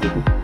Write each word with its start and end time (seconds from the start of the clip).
Buenas 0.00 0.37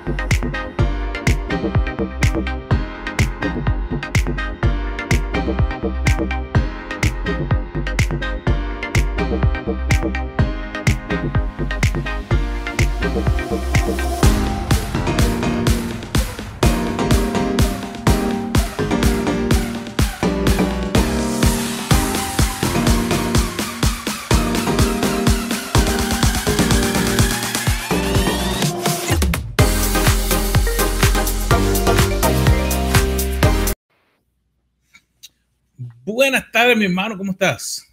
tardes, 36.64 36.78
mi 36.78 36.86
hermano, 36.86 37.18
¿cómo 37.18 37.32
estás? 37.32 37.86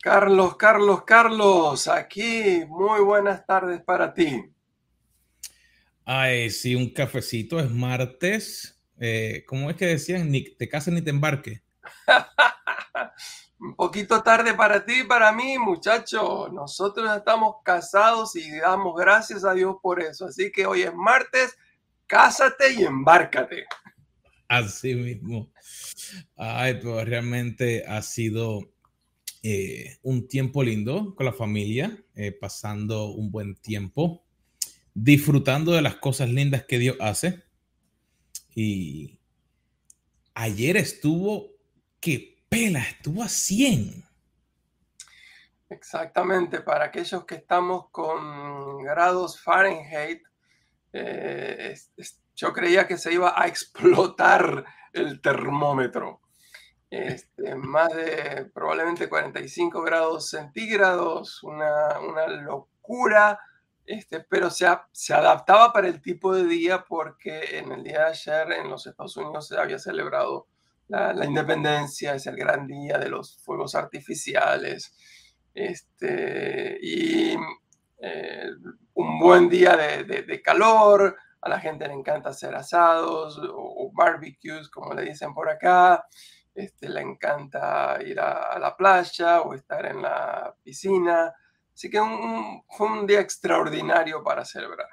Carlos, 0.00 0.56
Carlos, 0.56 1.02
Carlos, 1.02 1.88
aquí 1.88 2.64
muy 2.68 3.00
buenas 3.00 3.44
tardes 3.44 3.82
para 3.82 4.14
ti. 4.14 4.44
Ay, 6.04 6.50
sí, 6.50 6.76
un 6.76 6.90
cafecito, 6.90 7.58
es 7.58 7.68
martes. 7.68 8.80
Eh, 9.00 9.42
¿Cómo 9.48 9.70
es 9.70 9.76
que 9.76 9.86
decían? 9.86 10.30
Ni 10.30 10.44
te 10.54 10.68
cases 10.68 10.94
ni 10.94 11.02
te 11.02 11.10
embarques. 11.10 11.62
un 13.58 13.74
poquito 13.74 14.22
tarde 14.22 14.54
para 14.54 14.84
ti 14.84 15.00
y 15.00 15.04
para 15.04 15.32
mí, 15.32 15.58
muchacho. 15.58 16.48
Nosotros 16.52 17.10
estamos 17.16 17.56
casados 17.64 18.36
y 18.36 18.56
damos 18.58 18.94
gracias 18.94 19.44
a 19.44 19.52
Dios 19.52 19.74
por 19.82 20.00
eso. 20.00 20.26
Así 20.26 20.52
que 20.52 20.64
hoy 20.64 20.82
es 20.82 20.94
martes, 20.94 21.58
cásate 22.06 22.72
y 22.74 22.84
embárcate. 22.84 23.64
Así 24.46 24.94
mismo. 24.94 25.50
Ay, 26.36 26.74
pero 26.74 27.04
realmente 27.04 27.84
ha 27.86 28.02
sido 28.02 28.74
eh, 29.42 29.98
un 30.02 30.26
tiempo 30.26 30.62
lindo 30.62 31.14
con 31.14 31.26
la 31.26 31.32
familia, 31.32 32.02
eh, 32.14 32.32
pasando 32.32 33.10
un 33.10 33.30
buen 33.30 33.56
tiempo, 33.56 34.24
disfrutando 34.94 35.72
de 35.72 35.82
las 35.82 35.96
cosas 35.96 36.30
lindas 36.30 36.64
que 36.64 36.78
Dios 36.78 36.96
hace. 37.00 37.42
Y 38.54 39.18
ayer 40.34 40.76
estuvo, 40.76 41.50
que 42.00 42.42
pela, 42.48 42.80
estuvo 42.80 43.22
a 43.22 43.28
100. 43.28 44.04
Exactamente, 45.68 46.60
para 46.60 46.86
aquellos 46.86 47.24
que 47.24 47.34
estamos 47.34 47.90
con 47.90 48.82
grados 48.82 49.40
Fahrenheit, 49.42 50.22
eh, 50.92 51.76
yo 52.34 52.52
creía 52.52 52.86
que 52.86 52.98
se 52.98 53.12
iba 53.12 53.40
a 53.40 53.46
explotar 53.48 54.64
el 54.92 55.20
termómetro. 55.20 56.20
Este, 56.90 57.56
más 57.56 57.92
de 57.92 58.48
probablemente 58.54 59.08
45 59.08 59.82
grados 59.82 60.30
centígrados, 60.30 61.42
una, 61.42 61.98
una 61.98 62.28
locura, 62.28 63.40
este, 63.84 64.20
pero 64.20 64.48
se, 64.48 64.66
se, 64.92 65.12
adaptaba 65.12 65.72
para 65.72 65.88
el 65.88 66.00
tipo 66.00 66.32
de 66.32 66.44
día 66.44 66.84
porque 66.88 67.58
en 67.58 67.72
el 67.72 67.82
día 67.82 67.98
de 67.98 68.10
ayer 68.10 68.52
en 68.52 68.70
los 68.70 68.86
Estados 68.86 69.16
Unidos 69.16 69.48
se 69.48 69.58
había 69.58 69.78
celebrado 69.78 70.46
la, 70.86 71.12
la 71.12 71.24
independencia, 71.24 72.14
es 72.14 72.28
el 72.28 72.36
gran 72.36 72.68
día 72.68 72.98
de 72.98 73.08
los 73.08 73.38
fuegos 73.38 73.74
artificiales, 73.74 74.94
este, 75.52 76.78
y 76.80 77.34
eh, 77.98 78.50
un 78.94 79.18
buen 79.18 79.48
día 79.48 79.76
de, 79.76 80.04
de, 80.04 80.22
de 80.22 80.42
calor, 80.42 81.16
a 81.44 81.48
la 81.50 81.60
gente 81.60 81.86
le 81.86 81.92
encanta 81.92 82.30
hacer 82.30 82.54
asados 82.54 83.38
o, 83.38 83.92
barbecues, 83.92 84.70
como 84.70 84.94
le 84.94 85.02
dicen 85.02 85.34
por 85.34 85.50
acá. 85.50 86.06
Este, 86.54 86.88
le 86.88 87.02
encanta 87.02 87.98
ir 88.02 88.18
a, 88.18 88.58
la 88.58 88.74
playa 88.74 89.42
o 89.42 89.52
estar 89.52 89.84
en 89.84 90.00
la 90.00 90.56
piscina. 90.62 91.34
Así 91.74 91.90
que 91.90 91.98
fue 92.70 92.86
un 92.86 93.06
día 93.06 93.20
extraordinario 93.20 94.24
para 94.24 94.42
celebrar. 94.42 94.88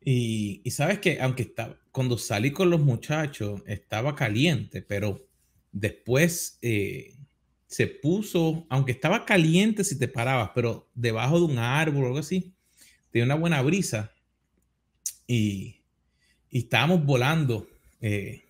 Y, 0.00 0.62
sabes 0.70 1.00
que 1.00 1.20
aunque 1.20 1.42
estaba, 1.42 1.76
cuando 1.90 2.16
salí 2.16 2.52
con 2.52 2.70
los 2.70 2.80
muchachos 2.80 3.62
estaba 3.66 4.14
caliente, 4.14 4.82
pero 4.82 5.18
después 5.72 6.58
eh, 6.62 7.16
se 7.66 7.88
puso, 7.88 8.66
aunque 8.70 8.92
estaba 8.92 9.24
caliente 9.24 9.82
si 9.82 9.98
te 9.98 10.06
parabas, 10.06 10.52
pero 10.54 10.88
debajo 10.94 11.40
de 11.40 11.46
un 11.46 11.58
árbol 11.58 12.04
o 12.04 12.06
algo 12.06 12.18
así, 12.18 12.54
tenía 13.10 13.24
una 13.24 13.34
buena 13.34 13.62
brisa 13.62 14.12
y, 15.30 15.76
estábamos 16.50 17.04
volando 17.04 17.68
eh, 18.00 18.42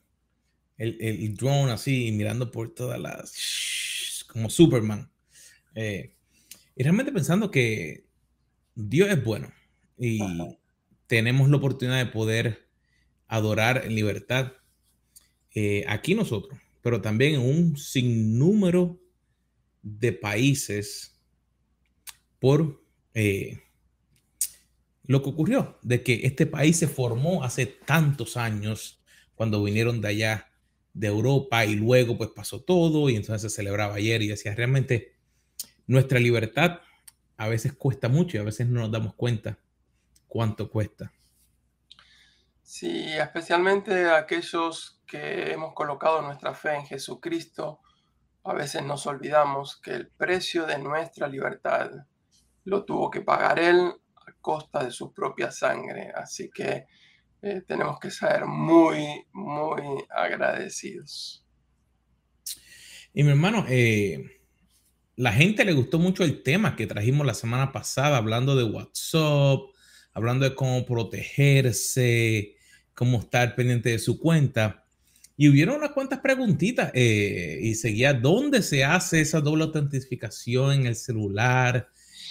el, 0.78 1.36
drone 1.36 1.72
así, 1.72 2.10
mirando 2.12 2.50
por 2.50 2.74
todas 2.74 2.98
las, 2.98 4.24
como 4.26 4.48
Superman. 4.48 5.10
Eh, 5.74 6.14
y 6.74 6.82
realmente 6.82 7.12
pensando 7.12 7.50
que 7.50 8.06
Dios 8.74 9.10
es 9.10 9.22
bueno 9.22 9.52
y 9.98 10.20
tenemos 11.06 11.50
la 11.50 11.58
oportunidad 11.58 11.98
de 11.98 12.10
poder 12.10 12.66
adorar 13.28 13.84
en 13.84 13.94
libertad 13.94 14.52
eh, 15.54 15.84
aquí 15.86 16.14
nosotros, 16.14 16.58
pero 16.80 17.02
también 17.02 17.34
en 17.34 17.41
un 17.42 17.76
sinnúmero 17.76 18.98
de 19.82 20.14
países 20.14 21.20
por 22.38 22.82
lo 25.10 25.25
que 25.25 25.31
ocurrió, 25.31 25.76
de 25.82 26.04
que 26.04 26.21
este 26.22 26.47
país 26.47 26.78
se 26.78 26.87
formó 26.87 27.43
hace 27.43 27.66
tantos 27.66 28.37
años 28.37 29.03
cuando 29.34 29.60
vinieron 29.60 30.00
de 30.00 30.06
allá 30.06 30.53
de 30.94 31.09
Europa 31.09 31.65
y 31.65 31.75
luego 31.75 32.16
pues 32.16 32.31
pasó 32.31 32.62
todo 32.62 33.10
y 33.10 33.16
entonces 33.16 33.43
se 33.43 33.56
celebraba 33.56 33.97
ayer 33.97 34.22
y 34.22 34.28
decía 34.28 34.54
realmente 34.54 35.16
nuestra 35.88 36.21
libertad 36.21 36.78
a 37.37 37.48
veces 37.48 37.72
cuesta 37.72 38.09
mucho 38.09 38.37
y 38.37 38.41
a 38.41 38.44
veces 38.44 38.69
no 38.69 38.82
nos 38.82 38.93
damos 38.93 39.15
cuenta 39.15 39.59
cuánto 40.28 40.71
cuesta. 40.71 41.12
Sí, 42.62 43.09
especialmente 43.09 44.09
aquellos 44.09 45.03
que 45.09 45.50
hemos 45.50 45.75
colocado 45.75 46.22
nuestra 46.22 46.54
fe 46.54 46.77
en 46.77 46.87
Jesucristo, 46.87 47.81
a 48.44 48.54
veces 48.54 48.84
nos 48.84 49.09
olvidamos 49.09 49.77
que 49.81 49.91
el 49.91 50.06
precio 50.06 50.66
de 50.66 50.78
nuestra 50.78 51.27
libertad 51.27 51.91
lo 52.62 52.84
tuvo 52.84 53.10
que 53.10 53.22
pagar 53.22 53.59
Él 53.59 53.92
costa 54.41 54.84
de 54.84 54.91
su 54.91 55.12
propia 55.12 55.50
sangre. 55.50 56.12
Así 56.14 56.50
que 56.50 56.86
eh, 57.42 57.62
tenemos 57.66 57.98
que 57.98 58.10
ser 58.10 58.44
muy, 58.44 59.24
muy 59.32 59.82
agradecidos. 60.10 61.42
Y 63.14 63.22
mi 63.22 63.30
hermano, 63.30 63.64
eh, 63.66 64.42
la 65.16 65.32
gente 65.32 65.64
le 65.64 65.72
gustó 65.72 65.98
mucho 65.98 66.22
el 66.22 66.42
tema 66.42 66.76
que 66.76 66.86
trajimos 66.86 67.26
la 67.26 67.32
semana 67.32 67.72
pasada, 67.72 68.18
hablando 68.18 68.56
de 68.56 68.64
WhatsApp, 68.64 69.60
hablando 70.12 70.48
de 70.48 70.54
cómo 70.54 70.84
protegerse, 70.84 72.56
cómo 72.94 73.20
estar 73.20 73.54
pendiente 73.54 73.88
de 73.88 73.98
su 73.98 74.18
cuenta. 74.18 74.84
Y 75.38 75.48
hubieron 75.48 75.76
unas 75.76 75.92
cuantas 75.92 76.20
preguntitas 76.20 76.91
eh, 76.92 77.58
y 77.62 77.74
seguía 77.74 78.12
dónde 78.12 78.60
se 78.60 78.84
hace 78.84 79.22
esa 79.22 79.41
doble 79.41 79.64
autentificación 79.64 80.72
en 80.72 80.86
el 80.86 80.94
celular, 80.94 81.88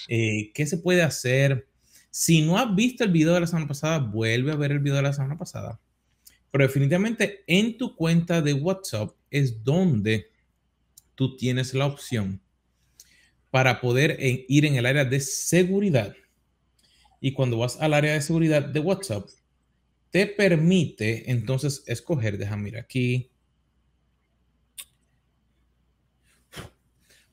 qué 0.07 0.65
se 0.67 0.77
puede 0.77 1.01
hacer. 1.01 1.68
Si 2.11 2.41
no 2.41 2.57
has 2.57 2.73
visto 2.75 3.03
el 3.03 3.11
video 3.11 3.33
de 3.33 3.41
la 3.41 3.47
semana 3.47 3.67
pasada, 3.67 3.99
vuelve 3.99 4.51
a 4.51 4.55
ver 4.55 4.71
el 4.71 4.79
video 4.79 4.95
de 4.95 5.03
la 5.03 5.13
semana 5.13 5.37
pasada. 5.37 5.79
Pero 6.51 6.65
definitivamente 6.65 7.43
en 7.45 7.77
tu 7.77 7.95
cuenta 7.95 8.41
de 8.41 8.53
WhatsApp 8.53 9.11
es 9.29 9.63
donde 9.63 10.31
tú 11.15 11.37
tienes 11.37 11.73
la 11.73 11.85
opción 11.85 12.41
para 13.51 13.81
poder 13.81 14.17
ir 14.19 14.65
en 14.65 14.75
el 14.75 14.85
área 14.85 15.05
de 15.05 15.19
seguridad. 15.19 16.15
Y 17.19 17.33
cuando 17.33 17.57
vas 17.57 17.79
al 17.79 17.93
área 17.93 18.13
de 18.13 18.21
seguridad 18.21 18.63
de 18.63 18.79
WhatsApp, 18.79 19.27
te 20.09 20.25
permite 20.25 21.29
entonces 21.29 21.83
escoger, 21.85 22.37
déjame 22.37 22.63
mirar 22.63 22.83
aquí. 22.83 23.29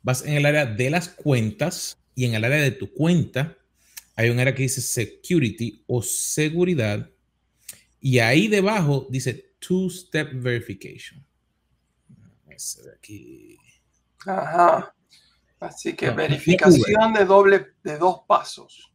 Vas 0.03 0.25
en 0.25 0.35
el 0.35 0.47
área 0.47 0.67
de 0.67 0.91
las 0.91 1.09
cuentas 1.09 1.99
y 2.15 2.27
en 2.27 2.35
el 2.35 2.45
área 2.45 2.61
de 2.61 2.71
tu 2.71 2.93
cuenta 2.93 3.57
hay 4.17 4.31
un 4.31 4.41
área 4.41 4.55
que 4.55 4.63
dice 4.63 4.81
security 4.81 5.85
o 5.87 6.03
seguridad 6.03 7.09
y 8.01 8.19
ahí 8.19 8.49
debajo 8.49 9.07
dice 9.11 9.55
two-step 9.59 10.31
verification. 10.35 11.25
Aquí. 12.97 13.59
Ajá. 14.25 14.95
Así 15.61 15.95
que 15.95 16.11
verificación 16.11 17.13
de 17.13 17.25
doble 17.25 17.67
de 17.83 17.99
dos 17.99 18.21
pasos. 18.27 18.93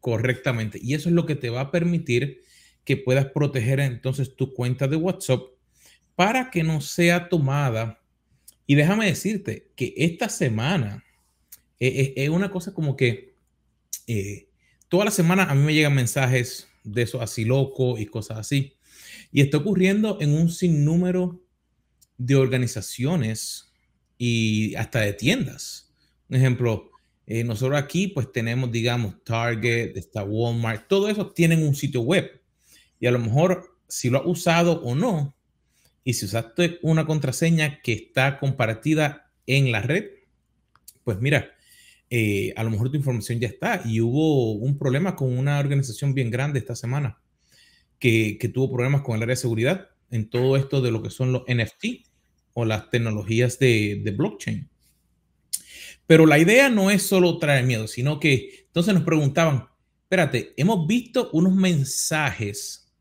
Correctamente. 0.00 0.78
Y 0.82 0.94
eso 0.94 1.08
es 1.08 1.14
lo 1.14 1.26
que 1.26 1.36
te 1.36 1.50
va 1.50 1.60
a 1.62 1.70
permitir 1.70 2.42
que 2.84 2.96
puedas 2.96 3.26
proteger 3.26 3.80
entonces 3.80 4.36
tu 4.36 4.54
cuenta 4.54 4.86
de 4.88 4.96
WhatsApp 4.96 5.40
para 6.14 6.50
que 6.50 6.62
no 6.62 6.80
sea 6.80 7.28
tomada. 7.28 8.00
Y 8.66 8.74
déjame 8.74 9.06
decirte 9.06 9.70
que 9.76 9.92
esta 9.96 10.28
semana 10.28 11.04
es, 11.78 12.28
una 12.28 12.50
cosa 12.50 12.72
como 12.72 12.96
que 12.96 13.35
eh, 14.06 14.48
toda 14.88 15.06
la 15.06 15.10
semana 15.10 15.44
a 15.44 15.54
mí 15.54 15.62
me 15.62 15.74
llegan 15.74 15.94
mensajes 15.94 16.68
de 16.84 17.02
eso 17.02 17.20
así 17.20 17.44
loco 17.44 17.98
y 17.98 18.06
cosas 18.06 18.38
así. 18.38 18.76
Y 19.32 19.40
está 19.40 19.58
ocurriendo 19.58 20.18
en 20.20 20.32
un 20.32 20.50
sinnúmero 20.50 21.42
de 22.16 22.36
organizaciones 22.36 23.72
y 24.18 24.74
hasta 24.76 25.00
de 25.00 25.12
tiendas. 25.12 25.92
Un 26.28 26.36
ejemplo, 26.36 26.90
eh, 27.26 27.44
nosotros 27.44 27.78
aquí 27.80 28.08
pues 28.08 28.32
tenemos, 28.32 28.70
digamos, 28.70 29.22
Target, 29.24 29.96
está 29.96 30.24
Walmart, 30.24 30.86
todo 30.88 31.08
eso 31.08 31.32
tienen 31.32 31.66
un 31.66 31.74
sitio 31.74 32.02
web. 32.02 32.40
Y 32.98 33.06
a 33.06 33.10
lo 33.10 33.18
mejor 33.18 33.76
si 33.88 34.10
lo 34.10 34.20
has 34.20 34.26
usado 34.26 34.80
o 34.82 34.94
no, 34.94 35.36
y 36.04 36.14
si 36.14 36.24
usaste 36.24 36.78
una 36.82 37.04
contraseña 37.04 37.80
que 37.82 37.92
está 37.92 38.38
compartida 38.38 39.32
en 39.46 39.72
la 39.72 39.82
red, 39.82 40.04
pues 41.02 41.20
mira, 41.20 41.55
eh, 42.10 42.52
a 42.56 42.62
lo 42.62 42.70
mejor 42.70 42.90
tu 42.90 42.96
información 42.96 43.40
ya 43.40 43.48
está. 43.48 43.82
Y 43.84 44.00
hubo 44.00 44.52
un 44.52 44.78
problema 44.78 45.16
con 45.16 45.36
una 45.36 45.58
organización 45.58 46.14
bien 46.14 46.30
grande 46.30 46.58
esta 46.58 46.76
semana 46.76 47.18
que, 47.98 48.38
tuvo 48.52 48.72
problemas 48.72 49.02
con 49.02 49.16
el 49.16 49.22
área 49.22 49.34
de 49.34 49.40
seguridad 49.40 49.88
en 50.10 50.28
todo 50.28 50.56
esto 50.56 50.80
de 50.80 50.90
lo 50.90 51.02
que 51.02 51.10
son 51.10 51.32
los 51.32 51.42
NFT 51.48 52.06
o 52.54 52.64
las 52.64 52.90
tecnologías 52.90 53.58
de, 53.58 54.00
de 54.02 54.10
blockchain. 54.12 54.68
Pero 56.06 56.26
la 56.26 56.38
idea 56.38 56.68
no 56.68 56.90
es 56.90 57.02
solo 57.02 57.38
traer 57.38 57.64
miedo, 57.64 57.88
sino 57.88 58.20
que 58.20 58.66
entonces 58.66 58.94
nos 58.94 59.02
preguntaban, 59.02 59.66
espérate, 60.02 60.54
hemos 60.56 60.86
visto 60.86 61.30
unos 61.32 61.54
mensajes 61.54 62.92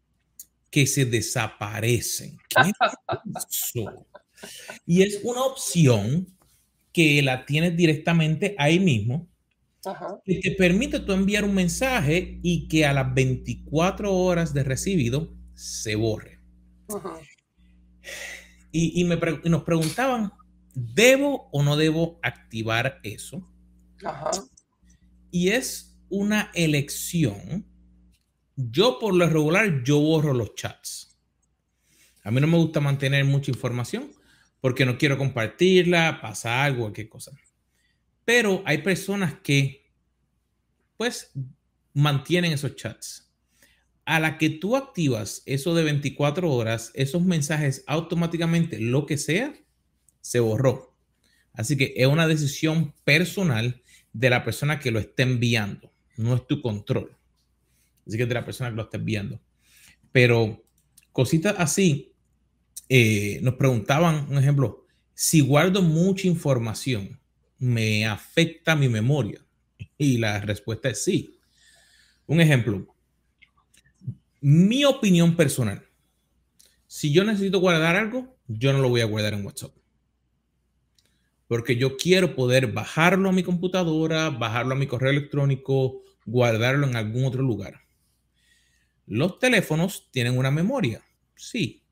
que 0.72 0.88
se 0.88 1.06
desaparecen. 1.06 2.38
¿Qué 2.50 2.70
es 2.70 3.46
eso? 3.50 4.08
Y 4.86 5.04
es 5.04 5.20
una 5.24 5.44
opción 5.44 6.35
que 6.96 7.22
la 7.22 7.46
tienes 7.46 7.76
directamente 7.76 8.56
ahí 8.58 8.80
mismo, 8.80 9.28
que 10.24 10.40
te 10.40 10.52
permite 10.52 11.02
tú 11.02 11.12
enviar 11.12 11.44
un 11.44 11.54
mensaje 11.54 12.40
y 12.42 12.70
que 12.70 12.86
a 12.86 12.94
las 12.94 13.14
24 13.14 14.14
horas 14.14 14.54
de 14.54 14.64
recibido 14.64 15.34
se 15.54 15.96
borre. 15.96 16.40
Y, 18.72 19.04
me 19.04 19.18
nos 19.44 19.64
preguntaban, 19.64 20.32
¿debo 20.74 21.50
o 21.52 21.64
no 21.64 21.76
debo 21.76 22.18
activar 22.24 23.02
eso? 23.04 23.46
Y 25.32 25.50
es 25.50 26.00
una 26.08 26.50
elección. 26.54 27.66
Yo 28.56 29.00
por 29.00 29.14
lo 29.14 29.28
regular, 29.28 29.84
yo 29.84 30.00
borro 30.00 30.34
los 30.34 30.56
chats. 30.56 31.20
A 32.24 32.32
mí 32.32 32.40
no 32.40 32.48
me 32.48 32.58
gusta 32.58 32.80
mantener 32.80 33.26
mucha 33.26 33.52
información 33.52 34.15
porque 34.66 34.84
no 34.84 34.98
quiero 34.98 35.16
compartirla, 35.16 36.22
pasa 36.24 36.64
algo, 36.64 36.86
cualquier 36.86 37.08
cosa. 37.08 37.32
Pero 38.24 38.64
hay 38.66 38.80
personas 38.80 39.36
que, 39.44 39.92
pues, 40.98 41.32
mantienen 41.94 42.52
esos 42.52 42.76
chats. 42.76 43.32
A 44.06 44.20
la 44.20 44.40
que 44.40 44.50
tú 44.50 44.76
activas 44.76 45.44
eso 45.46 45.76
de 45.76 45.84
24 45.84 46.52
horas, 46.52 46.90
esos 46.96 47.22
mensajes 47.22 47.84
automáticamente, 47.86 48.80
lo 48.80 49.06
que 49.06 49.20
sea, 49.20 49.54
se 50.20 50.40
borró. 50.40 50.98
Así 51.54 51.78
que 51.78 51.94
es 51.96 52.08
una 52.08 52.26
decisión 52.26 52.96
personal 53.04 53.84
de 54.14 54.32
la 54.32 54.44
persona 54.44 54.80
que 54.80 54.90
lo 54.90 54.98
está 54.98 55.22
enviando. 55.22 55.94
No 56.18 56.34
es 56.34 56.48
tu 56.48 56.64
control. 56.64 57.16
Así 58.08 58.18
que 58.18 58.24
es 58.24 58.30
de 58.30 58.34
la 58.34 58.46
persona 58.46 58.72
que 58.72 58.78
lo 58.78 58.82
está 58.82 58.98
enviando. 58.98 59.40
Pero 60.12 60.66
cositas 61.12 61.54
así 61.60 62.15
eh, 62.90 63.40
nos 63.42 63.56
preguntaban, 63.56 64.28
un 64.30 64.38
ejemplo, 64.38 64.86
si 65.14 65.42
guardo 65.42 65.82
mucha 65.82 66.28
información, 66.28 67.20
¿me 67.58 68.06
afecta 68.06 68.76
mi 68.76 68.90
memoria? 68.90 69.42
Y 69.98 70.18
la 70.18 70.42
respuesta 70.42 70.90
es 70.90 71.04
sí. 71.04 71.40
Un 72.28 72.42
ejemplo, 72.42 72.86
mi 74.42 74.84
opinión 74.84 75.36
personal, 75.36 75.86
si 76.86 77.12
yo 77.14 77.24
necesito 77.24 77.60
guardar 77.60 77.96
algo, 77.96 78.38
yo 78.48 78.74
no 78.74 78.80
lo 78.80 78.90
voy 78.90 79.02
a 79.02 79.06
guardar 79.06 79.34
en 79.34 79.46
WhatsApp. 79.46 79.72
Porque 81.48 81.78
yo 81.78 81.98
quiero 81.98 82.36
poder 82.36 82.72
bajarlo 82.72 83.30
a 83.30 83.32
mi 83.32 83.44
computadora, 83.44 84.30
bajarlo 84.30 84.74
a 84.74 84.78
mi 84.78 84.88
correo 84.88 85.12
electrónico, 85.12 86.04
guardarlo 86.26 86.88
en 86.88 86.96
algún 86.96 87.26
otro 87.26 87.42
lugar. 87.42 87.82
Los 89.06 89.40
teléfonos 89.40 90.10
tienen 90.12 90.38
una 90.38 90.52
memoria, 90.52 91.04
sí, 91.36 91.85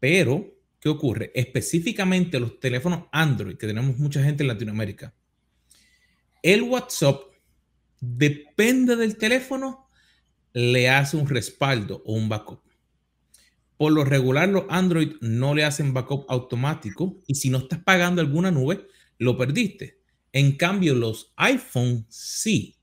pero, 0.00 0.54
¿qué 0.80 0.88
ocurre? 0.88 1.32
Específicamente 1.34 2.40
los 2.40 2.60
teléfonos 2.60 3.04
Android, 3.12 3.56
que 3.56 3.66
tenemos 3.66 3.98
mucha 3.98 4.22
gente 4.22 4.42
en 4.42 4.48
Latinoamérica, 4.48 5.14
el 6.42 6.62
WhatsApp, 6.62 7.22
depende 8.00 8.96
del 8.96 9.16
teléfono, 9.16 9.88
le 10.52 10.88
hace 10.88 11.16
un 11.16 11.28
respaldo 11.28 12.02
o 12.06 12.14
un 12.14 12.28
backup. 12.28 12.62
Por 13.76 13.92
lo 13.92 14.04
regular, 14.04 14.48
los 14.48 14.64
Android 14.68 15.12
no 15.20 15.54
le 15.54 15.64
hacen 15.64 15.94
backup 15.94 16.26
automático 16.28 17.22
y 17.26 17.36
si 17.36 17.48
no 17.48 17.58
estás 17.58 17.78
pagando 17.80 18.20
alguna 18.20 18.50
nube, 18.50 18.86
lo 19.18 19.36
perdiste. 19.36 20.00
En 20.32 20.56
cambio, 20.56 20.94
los 20.94 21.32
iPhone 21.36 22.06
sí. 22.08 22.76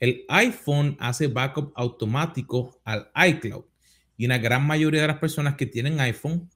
El 0.00 0.24
iPhone 0.28 0.96
hace 1.00 1.28
backup 1.28 1.72
automático 1.76 2.80
al 2.84 3.10
iCloud. 3.28 3.64
Y 4.16 4.26
una 4.26 4.38
gran 4.38 4.66
mayoría 4.66 5.02
de 5.02 5.08
las 5.08 5.18
personas 5.18 5.56
que 5.56 5.66
tienen 5.66 6.00
iPhone 6.00 6.50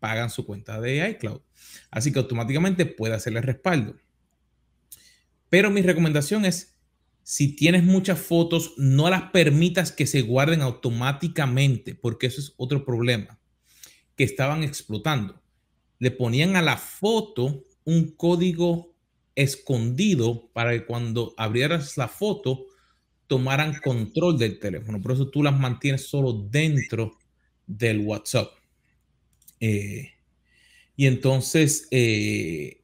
pagan 0.00 0.30
su 0.30 0.44
cuenta 0.44 0.80
de 0.80 1.08
iCloud. 1.10 1.40
Así 1.90 2.12
que 2.12 2.18
automáticamente 2.18 2.86
puede 2.86 3.14
hacerle 3.14 3.40
respaldo. 3.40 3.96
Pero 5.48 5.70
mi 5.70 5.82
recomendación 5.82 6.44
es, 6.44 6.76
si 7.22 7.56
tienes 7.56 7.84
muchas 7.84 8.18
fotos, 8.18 8.74
no 8.76 9.08
las 9.08 9.30
permitas 9.30 9.92
que 9.92 10.06
se 10.06 10.22
guarden 10.22 10.60
automáticamente, 10.60 11.94
porque 11.94 12.26
eso 12.26 12.40
es 12.40 12.52
otro 12.56 12.84
problema 12.84 13.38
que 14.16 14.24
estaban 14.24 14.62
explotando. 14.62 15.40
Le 15.98 16.10
ponían 16.10 16.56
a 16.56 16.62
la 16.62 16.76
foto 16.76 17.64
un 17.84 18.10
código 18.10 18.94
escondido 19.34 20.50
para 20.52 20.72
que 20.72 20.86
cuando 20.86 21.34
abrieras 21.36 21.96
la 21.96 22.08
foto 22.08 22.66
tomaran 23.26 23.80
control 23.80 24.38
del 24.38 24.58
teléfono. 24.58 25.00
Por 25.00 25.12
eso 25.12 25.28
tú 25.28 25.42
las 25.42 25.58
mantienes 25.58 26.06
solo 26.06 26.32
dentro 26.32 27.18
del 27.66 28.00
WhatsApp. 28.00 28.48
Eh, 29.60 30.10
y 30.96 31.06
entonces, 31.06 31.88
eh, 31.90 32.80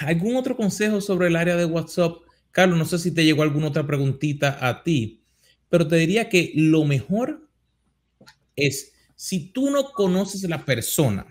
¿algún 0.00 0.36
otro 0.36 0.56
consejo 0.56 1.00
sobre 1.00 1.28
el 1.28 1.36
área 1.36 1.56
de 1.56 1.64
WhatsApp? 1.64 2.16
Carlos, 2.50 2.78
no 2.78 2.84
sé 2.84 2.98
si 2.98 3.12
te 3.12 3.24
llegó 3.24 3.42
alguna 3.42 3.68
otra 3.68 3.86
preguntita 3.86 4.66
a 4.66 4.82
ti, 4.82 5.22
pero 5.68 5.86
te 5.86 5.96
diría 5.96 6.28
que 6.28 6.52
lo 6.54 6.84
mejor 6.84 7.48
es, 8.56 8.92
si 9.14 9.50
tú 9.52 9.70
no 9.70 9.92
conoces 9.92 10.44
a 10.44 10.48
la 10.48 10.64
persona, 10.64 11.26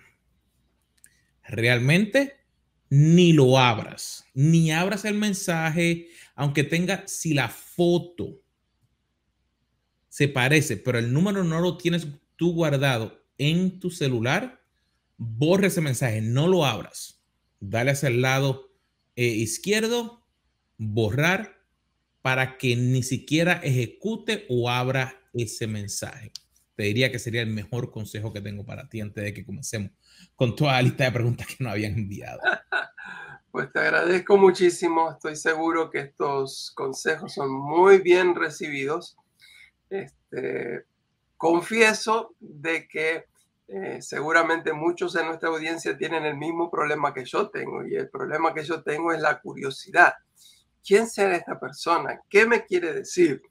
realmente 1.43 2.37
ni 2.89 3.34
lo 3.34 3.58
abras, 3.58 4.25
ni 4.34 4.72
abras 4.72 5.06
el 5.06 5.15
mensaje, 5.15 6.10
aunque 6.36 6.63
tenga, 6.63 7.03
si 7.08 7.34
la 7.34 7.50
foto 7.50 8.41
se 10.10 10.27
parece, 10.27 10.77
pero 10.77 10.98
el 10.98 11.12
número 11.12 11.44
no 11.44 11.60
lo 11.60 11.77
tienes 11.77 12.08
tú 12.36 12.53
guardado 12.53 13.24
en 13.38 13.79
tu 13.79 13.89
celular, 13.89 14.63
borre 15.17 15.67
ese 15.67 15.82
mensaje, 15.82 16.22
no 16.22 16.48
lo 16.48 16.65
abras. 16.65 17.24
Dale 17.60 17.91
hacia 17.91 18.10
el 18.10 18.22
lado 18.22 18.72
eh, 19.15 19.25
izquierdo, 19.25 20.25
borrar, 20.77 21.58
para 22.22 22.58
que 22.58 22.75
ni 22.75 23.03
siquiera 23.03 23.53
ejecute 23.63 24.46
o 24.50 24.70
abra 24.70 25.22
ese 25.34 25.65
mensaje. 25.65 26.32
Te 26.77 26.84
diría 26.84 27.12
que 27.12 27.17
sería 27.17 27.41
el 27.41 27.50
mejor 27.50 27.89
consejo 27.89 28.31
que 28.31 28.39
tengo 28.39 28.63
para 28.63 28.88
ti 28.88 29.01
antes 29.01 29.24
de 29.24 29.34
que 29.34 29.43
comencemos 29.43 29.91
con 30.36 30.55
toda 30.55 30.74
la 30.74 30.84
lista 30.84 31.05
de 31.05 31.12
preguntas 31.12 31.48
que 31.48 31.63
nos 31.63 31.74
habían 31.74 31.93
enviado. 31.93 32.39
Pues 33.50 33.72
te 33.74 33.79
agradezco 33.79 34.38
muchísimo. 34.38 35.10
Estoy 35.10 35.36
seguro 35.36 35.89
que 35.89 36.00
estos 36.00 36.72
consejos 36.75 37.34
son 37.34 37.50
muy 37.50 37.98
bien 37.98 38.36
recibidos. 38.36 39.17
Este, 39.89 40.86
confieso 41.38 42.36
de 42.39 42.88
que 42.88 43.25
eh, 43.67 44.00
seguramente 44.00 44.74
muchos 44.74 45.13
de 45.13 45.24
nuestra 45.24 45.50
audiencia 45.50 45.98
tienen 45.98 46.25
el 46.25 46.38
mismo 46.38 46.69
problema 46.69 47.15
que 47.15 47.25
yo 47.25 47.50
tengo 47.50 47.84
y 47.88 47.96
el 47.96 48.10
problema 48.10 48.53
que 48.53 48.63
yo 48.63 48.84
tengo 48.84 49.12
es 49.12 49.22
la 49.22 49.39
curiosidad. 49.39 50.13
¿Quién 50.86 51.07
será 51.07 51.36
esta 51.36 51.60
persona? 51.60 52.22
¿Qué 52.29 52.46
me 52.46 52.63
quiere 52.63 52.93
decir? 52.93 53.41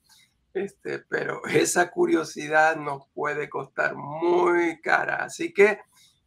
Este, 0.56 1.00
pero 1.00 1.44
esa 1.44 1.90
curiosidad 1.90 2.76
nos 2.76 3.02
puede 3.12 3.46
costar 3.50 3.94
muy 3.94 4.80
cara. 4.80 5.16
Así 5.16 5.52
que 5.52 5.80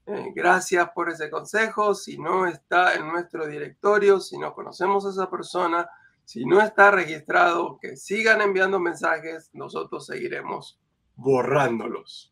eh, 0.06 0.32
gracias 0.36 0.88
por 0.94 1.10
ese 1.10 1.32
consejo. 1.32 1.96
Si 1.96 2.20
no 2.20 2.46
está 2.46 2.94
en 2.94 3.08
nuestro 3.08 3.48
directorio, 3.48 4.20
si 4.20 4.38
no 4.38 4.54
conocemos 4.54 5.04
a 5.08 5.10
esa 5.10 5.32
persona, 5.32 5.90
si 6.26 6.46
no 6.46 6.62
está 6.62 6.92
registrado, 6.92 7.80
que 7.82 7.98
sigan 7.98 8.42
enviando 8.42 8.80
mensajes, 8.80 9.50
nosotros 9.54 10.06
seguiremos 10.06 10.80
borrándolos. 11.16 12.32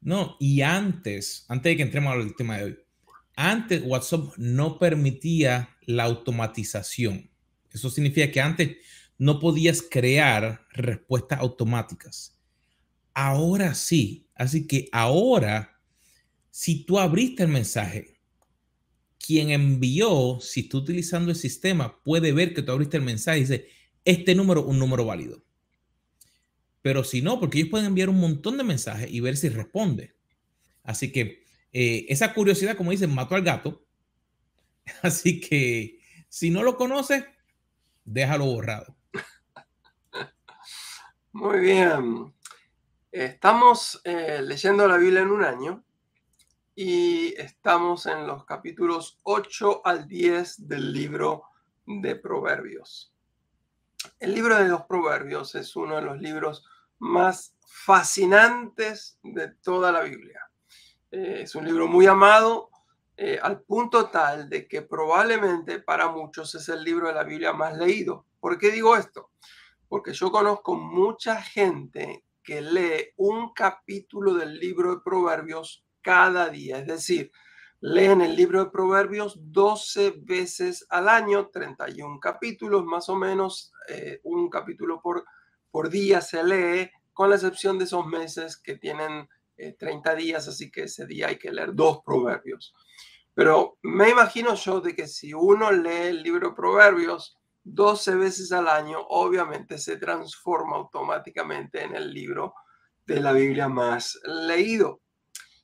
No, 0.00 0.36
y 0.40 0.62
antes, 0.62 1.46
antes 1.48 1.70
de 1.70 1.76
que 1.76 1.82
entremos 1.84 2.12
al 2.12 2.34
tema 2.34 2.56
de 2.56 2.64
hoy, 2.64 2.78
antes 3.36 3.84
WhatsApp 3.86 4.32
no 4.36 4.80
permitía 4.80 5.76
la 5.82 6.02
automatización. 6.02 7.30
Eso 7.70 7.88
significa 7.88 8.32
que 8.32 8.40
antes 8.40 8.76
no 9.22 9.38
podías 9.38 9.82
crear 9.82 10.66
respuestas 10.72 11.38
automáticas. 11.38 12.36
Ahora 13.14 13.72
sí. 13.72 14.28
Así 14.34 14.66
que 14.66 14.88
ahora, 14.90 15.80
si 16.50 16.84
tú 16.84 16.98
abriste 16.98 17.44
el 17.44 17.48
mensaje, 17.48 18.18
quien 19.24 19.50
envió, 19.50 20.40
si 20.40 20.62
está 20.62 20.78
utilizando 20.78 21.30
el 21.30 21.36
sistema, 21.36 22.02
puede 22.02 22.32
ver 22.32 22.52
que 22.52 22.62
tú 22.62 22.72
abriste 22.72 22.96
el 22.96 23.04
mensaje 23.04 23.38
y 23.38 23.40
dice, 23.42 23.68
este 24.04 24.34
número 24.34 24.64
un 24.64 24.80
número 24.80 25.04
válido. 25.04 25.44
Pero 26.80 27.04
si 27.04 27.22
no, 27.22 27.38
porque 27.38 27.58
ellos 27.58 27.70
pueden 27.70 27.86
enviar 27.86 28.08
un 28.08 28.18
montón 28.18 28.56
de 28.56 28.64
mensajes 28.64 29.08
y 29.08 29.20
ver 29.20 29.36
si 29.36 29.50
responde. 29.50 30.16
Así 30.82 31.12
que 31.12 31.44
eh, 31.72 32.06
esa 32.08 32.34
curiosidad, 32.34 32.76
como 32.76 32.90
dicen, 32.90 33.14
mató 33.14 33.36
al 33.36 33.44
gato. 33.44 33.86
Así 35.02 35.38
que 35.38 36.00
si 36.28 36.50
no 36.50 36.64
lo 36.64 36.76
conoces, 36.76 37.22
déjalo 38.04 38.46
borrado. 38.46 38.96
Muy 41.34 41.60
bien. 41.60 42.34
Estamos 43.10 44.02
eh, 44.04 44.42
leyendo 44.42 44.86
la 44.86 44.98
Biblia 44.98 45.22
en 45.22 45.30
un 45.30 45.42
año 45.42 45.82
y 46.74 47.32
estamos 47.40 48.04
en 48.04 48.26
los 48.26 48.44
capítulos 48.44 49.18
8 49.22 49.80
al 49.82 50.06
10 50.06 50.68
del 50.68 50.92
libro 50.92 51.44
de 51.86 52.16
Proverbios. 52.16 53.14
El 54.20 54.34
libro 54.34 54.56
de 54.58 54.68
los 54.68 54.82
Proverbios 54.82 55.54
es 55.54 55.74
uno 55.74 55.96
de 55.96 56.02
los 56.02 56.20
libros 56.20 56.66
más 56.98 57.56
fascinantes 57.62 59.18
de 59.22 59.54
toda 59.62 59.90
la 59.90 60.02
Biblia. 60.02 60.50
Eh, 61.10 61.40
es 61.44 61.54
un 61.54 61.64
libro 61.64 61.88
muy 61.88 62.06
amado 62.06 62.68
eh, 63.16 63.38
al 63.42 63.62
punto 63.62 64.10
tal 64.10 64.50
de 64.50 64.68
que 64.68 64.82
probablemente 64.82 65.80
para 65.80 66.08
muchos 66.08 66.54
es 66.56 66.68
el 66.68 66.84
libro 66.84 67.08
de 67.08 67.14
la 67.14 67.24
Biblia 67.24 67.54
más 67.54 67.74
leído. 67.78 68.26
¿Por 68.38 68.58
qué 68.58 68.70
digo 68.70 68.96
esto? 68.96 69.30
Porque 69.92 70.14
yo 70.14 70.32
conozco 70.32 70.74
mucha 70.74 71.42
gente 71.42 72.24
que 72.42 72.62
lee 72.62 73.10
un 73.18 73.52
capítulo 73.52 74.32
del 74.32 74.58
libro 74.58 74.94
de 74.94 75.02
Proverbios 75.02 75.84
cada 76.00 76.48
día. 76.48 76.78
Es 76.78 76.86
decir, 76.86 77.30
leen 77.78 78.22
el 78.22 78.34
libro 78.34 78.64
de 78.64 78.70
Proverbios 78.70 79.36
12 79.38 80.14
veces 80.22 80.86
al 80.88 81.10
año, 81.10 81.50
31 81.50 82.20
capítulos 82.20 82.86
más 82.86 83.10
o 83.10 83.16
menos, 83.16 83.70
eh, 83.86 84.18
un 84.22 84.48
capítulo 84.48 84.98
por, 85.02 85.26
por 85.70 85.90
día 85.90 86.22
se 86.22 86.42
lee, 86.42 86.90
con 87.12 87.28
la 87.28 87.36
excepción 87.36 87.78
de 87.78 87.84
esos 87.84 88.06
meses 88.06 88.56
que 88.56 88.78
tienen 88.78 89.28
30 89.78 90.10
eh, 90.10 90.16
días, 90.16 90.48
así 90.48 90.70
que 90.70 90.84
ese 90.84 91.06
día 91.06 91.28
hay 91.28 91.38
que 91.38 91.52
leer 91.52 91.74
dos 91.74 91.98
proverbios. 92.02 92.74
Pero 93.34 93.76
me 93.82 94.08
imagino 94.08 94.54
yo 94.54 94.80
de 94.80 94.96
que 94.96 95.06
si 95.06 95.34
uno 95.34 95.70
lee 95.70 96.08
el 96.08 96.22
libro 96.22 96.48
de 96.48 96.54
proverbios 96.54 97.38
12 97.64 98.16
veces 98.16 98.52
al 98.52 98.68
año, 98.68 98.98
obviamente 99.08 99.78
se 99.78 99.96
transforma 99.96 100.76
automáticamente 100.76 101.82
en 101.82 101.94
el 101.94 102.12
libro 102.12 102.54
de 103.06 103.20
la 103.20 103.32
Biblia 103.32 103.68
más 103.68 104.18
leído. 104.24 105.00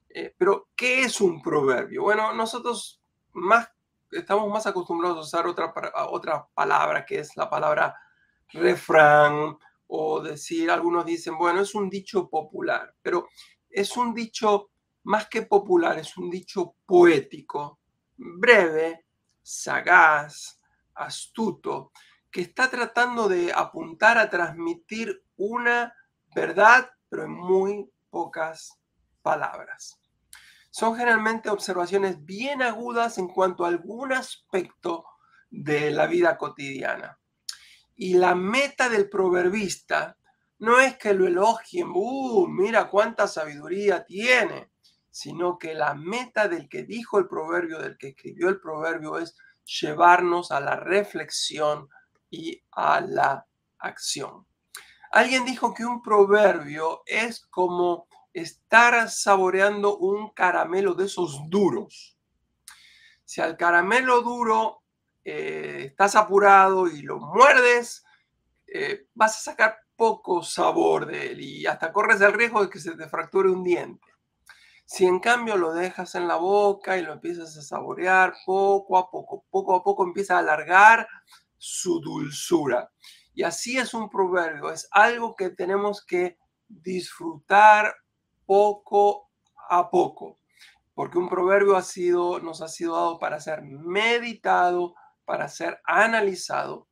Eh, 0.08 0.34
pero, 0.36 0.68
¿qué 0.74 1.02
es 1.02 1.20
un 1.20 1.42
proverbio? 1.42 2.02
Bueno, 2.02 2.32
nosotros 2.32 3.00
más, 3.32 3.68
estamos 4.10 4.48
más 4.50 4.66
acostumbrados 4.66 5.18
a 5.18 5.20
usar 5.20 5.46
otra, 5.46 5.72
otra 6.10 6.46
palabra, 6.54 7.04
que 7.04 7.18
es 7.18 7.36
la 7.36 7.50
palabra 7.50 7.94
refrán, 8.48 9.58
o 9.88 10.20
decir, 10.20 10.70
algunos 10.70 11.04
dicen, 11.04 11.36
bueno, 11.36 11.62
es 11.62 11.74
un 11.74 11.88
dicho 11.88 12.28
popular, 12.28 12.94
pero 13.02 13.28
es 13.70 13.96
un 13.96 14.14
dicho 14.14 14.70
más 15.04 15.28
que 15.28 15.42
popular, 15.42 15.98
es 15.98 16.16
un 16.16 16.30
dicho 16.30 16.74
poético, 16.84 17.80
breve, 18.16 19.06
sagaz, 19.42 20.57
astuto, 20.98 21.92
que 22.30 22.40
está 22.42 22.68
tratando 22.68 23.28
de 23.28 23.52
apuntar 23.52 24.18
a 24.18 24.28
transmitir 24.28 25.22
una 25.36 25.94
verdad, 26.34 26.90
pero 27.08 27.24
en 27.24 27.32
muy 27.32 27.90
pocas 28.10 28.78
palabras. 29.22 30.00
Son 30.70 30.94
generalmente 30.94 31.50
observaciones 31.50 32.24
bien 32.24 32.62
agudas 32.62 33.18
en 33.18 33.28
cuanto 33.28 33.64
a 33.64 33.68
algún 33.68 34.12
aspecto 34.12 35.04
de 35.50 35.90
la 35.90 36.06
vida 36.06 36.36
cotidiana. 36.36 37.18
Y 37.96 38.14
la 38.14 38.34
meta 38.34 38.88
del 38.88 39.08
proverbista 39.08 40.16
no 40.58 40.78
es 40.80 40.96
que 40.98 41.14
lo 41.14 41.26
elogien, 41.26 41.90
uh, 41.92 42.46
mira 42.48 42.90
cuánta 42.90 43.26
sabiduría 43.26 44.04
tiene, 44.04 44.70
sino 45.10 45.58
que 45.58 45.74
la 45.74 45.94
meta 45.94 46.48
del 46.48 46.68
que 46.68 46.84
dijo 46.84 47.18
el 47.18 47.26
proverbio, 47.26 47.78
del 47.78 47.96
que 47.96 48.08
escribió 48.08 48.48
el 48.48 48.60
proverbio, 48.60 49.18
es 49.18 49.36
llevarnos 49.68 50.50
a 50.50 50.60
la 50.60 50.76
reflexión 50.76 51.88
y 52.30 52.62
a 52.72 53.00
la 53.00 53.46
acción. 53.78 54.46
Alguien 55.10 55.44
dijo 55.44 55.74
que 55.74 55.84
un 55.84 56.02
proverbio 56.02 57.02
es 57.06 57.46
como 57.46 58.08
estar 58.32 59.08
saboreando 59.10 59.96
un 59.98 60.30
caramelo 60.30 60.94
de 60.94 61.06
esos 61.06 61.48
duros. 61.48 62.16
Si 63.24 63.40
al 63.40 63.56
caramelo 63.56 64.22
duro 64.22 64.82
eh, 65.24 65.84
estás 65.86 66.14
apurado 66.14 66.86
y 66.88 67.02
lo 67.02 67.18
muerdes, 67.18 68.04
eh, 68.66 69.06
vas 69.14 69.36
a 69.36 69.50
sacar 69.50 69.78
poco 69.96 70.42
sabor 70.42 71.06
de 71.06 71.32
él 71.32 71.40
y 71.40 71.66
hasta 71.66 71.92
corres 71.92 72.20
el 72.20 72.32
riesgo 72.32 72.62
de 72.62 72.70
que 72.70 72.78
se 72.78 72.96
te 72.96 73.08
fracture 73.08 73.50
un 73.50 73.64
diente. 73.64 74.06
Si 74.90 75.04
en 75.04 75.20
cambio 75.20 75.58
lo 75.58 75.74
dejas 75.74 76.14
en 76.14 76.26
la 76.26 76.36
boca 76.36 76.96
y 76.96 77.02
lo 77.02 77.12
empiezas 77.12 77.54
a 77.58 77.60
saborear 77.60 78.34
poco 78.46 78.96
a 78.96 79.10
poco, 79.10 79.44
poco 79.50 79.74
a 79.74 79.84
poco 79.84 80.02
empieza 80.02 80.36
a 80.36 80.38
alargar 80.38 81.06
su 81.58 82.00
dulzura. 82.00 82.90
Y 83.34 83.42
así 83.42 83.76
es 83.76 83.92
un 83.92 84.08
proverbio, 84.08 84.72
es 84.72 84.88
algo 84.90 85.36
que 85.36 85.50
tenemos 85.50 86.02
que 86.02 86.38
disfrutar 86.68 87.96
poco 88.46 89.28
a 89.68 89.90
poco, 89.90 90.38
porque 90.94 91.18
un 91.18 91.28
proverbio 91.28 91.76
ha 91.76 91.82
sido, 91.82 92.40
nos 92.40 92.62
ha 92.62 92.68
sido 92.68 92.96
dado 92.96 93.18
para 93.18 93.40
ser 93.40 93.60
meditado, 93.60 94.94
para 95.26 95.48
ser 95.48 95.82
analizado. 95.84 96.88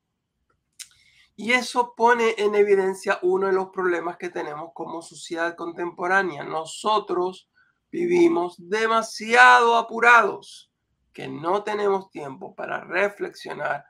Y 1.34 1.52
eso 1.52 1.94
pone 1.96 2.34
en 2.36 2.54
evidencia 2.54 3.18
uno 3.22 3.46
de 3.46 3.54
los 3.54 3.70
problemas 3.70 4.18
que 4.18 4.28
tenemos 4.28 4.72
como 4.74 5.00
sociedad 5.00 5.56
contemporánea. 5.56 6.44
Nosotros 6.44 7.48
vivimos 7.90 8.56
demasiado 8.58 9.76
apurados, 9.76 10.72
que 11.12 11.28
no 11.28 11.62
tenemos 11.62 12.10
tiempo 12.10 12.54
para 12.54 12.80
reflexionar, 12.84 13.84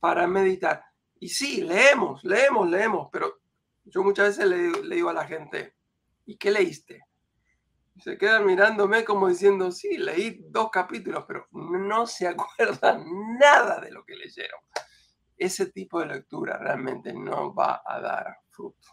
para 0.00 0.26
meditar. 0.26 0.84
Y 1.20 1.28
sí, 1.28 1.62
leemos, 1.62 2.24
leemos, 2.24 2.68
leemos, 2.68 3.08
pero 3.12 3.40
yo 3.84 4.02
muchas 4.02 4.36
veces 4.36 4.46
le, 4.46 4.94
digo 4.94 5.10
a 5.10 5.14
la 5.14 5.26
gente, 5.26 5.76
¿y 6.26 6.36
qué 6.36 6.50
leíste? 6.50 7.00
se 8.00 8.16
quedan 8.16 8.46
mirándome 8.46 9.04
como 9.04 9.28
diciendo, 9.28 9.70
sí, 9.70 9.98
leí 9.98 10.44
dos 10.48 10.70
capítulos, 10.70 11.24
pero 11.28 11.46
no 11.52 12.06
se 12.06 12.26
acuerdan 12.28 13.04
nada 13.38 13.80
de 13.80 13.90
lo 13.90 14.04
que 14.04 14.16
leyeron. 14.16 14.60
Ese 15.36 15.66
tipo 15.66 16.00
de 16.00 16.06
lectura 16.06 16.58
realmente 16.58 17.12
no 17.12 17.54
va 17.54 17.82
a 17.84 18.00
dar 18.00 18.36
fruto. 18.50 18.88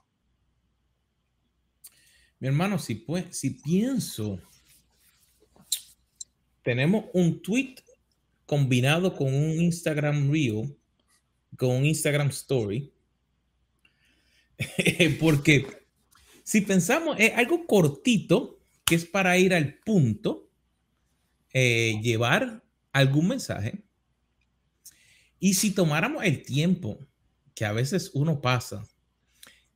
Mi 2.40 2.48
hermano, 2.48 2.78
si, 2.80 2.96
pues, 2.96 3.38
si 3.38 3.52
pienso, 3.52 4.40
tenemos 6.64 7.06
un 7.14 7.42
tweet 7.42 7.76
combinado 8.46 9.16
con 9.16 9.34
un 9.34 9.52
Instagram 9.52 10.32
Reel, 10.32 10.76
con 11.58 11.70
un 11.70 11.86
Instagram 11.86 12.30
Story, 12.30 12.92
porque 15.20 15.66
si 16.44 16.62
pensamos, 16.62 17.16
es 17.20 17.34
algo 17.36 17.66
cortito, 17.66 18.60
que 18.84 18.96
es 18.96 19.06
para 19.06 19.38
ir 19.38 19.54
al 19.54 19.76
punto, 19.76 20.50
eh, 21.54 22.00
llevar 22.02 22.64
algún 22.92 23.28
mensaje. 23.28 23.84
Y 25.40 25.54
si 25.54 25.72
tomáramos 25.72 26.24
el 26.24 26.44
tiempo 26.44 27.00
que 27.54 27.66
a 27.66 27.72
veces 27.72 28.12
uno 28.14 28.42
pasa 28.42 28.84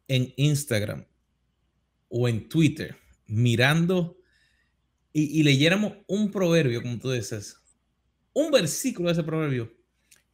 en 0.08 0.34
Instagram 0.36 1.06
o 2.10 2.28
en 2.28 2.50
Twitter 2.50 2.98
mirando 3.28 4.18
y, 5.14 5.44
leyéramos 5.44 5.94
un 6.08 6.32
proverbio, 6.32 6.82
como 6.82 6.98
tú 6.98 7.12
dices, 7.12 7.58
un 8.34 8.52
versículo 8.52 9.10
de 9.10 9.14
ese 9.14 9.24
proverbio, 9.24 9.72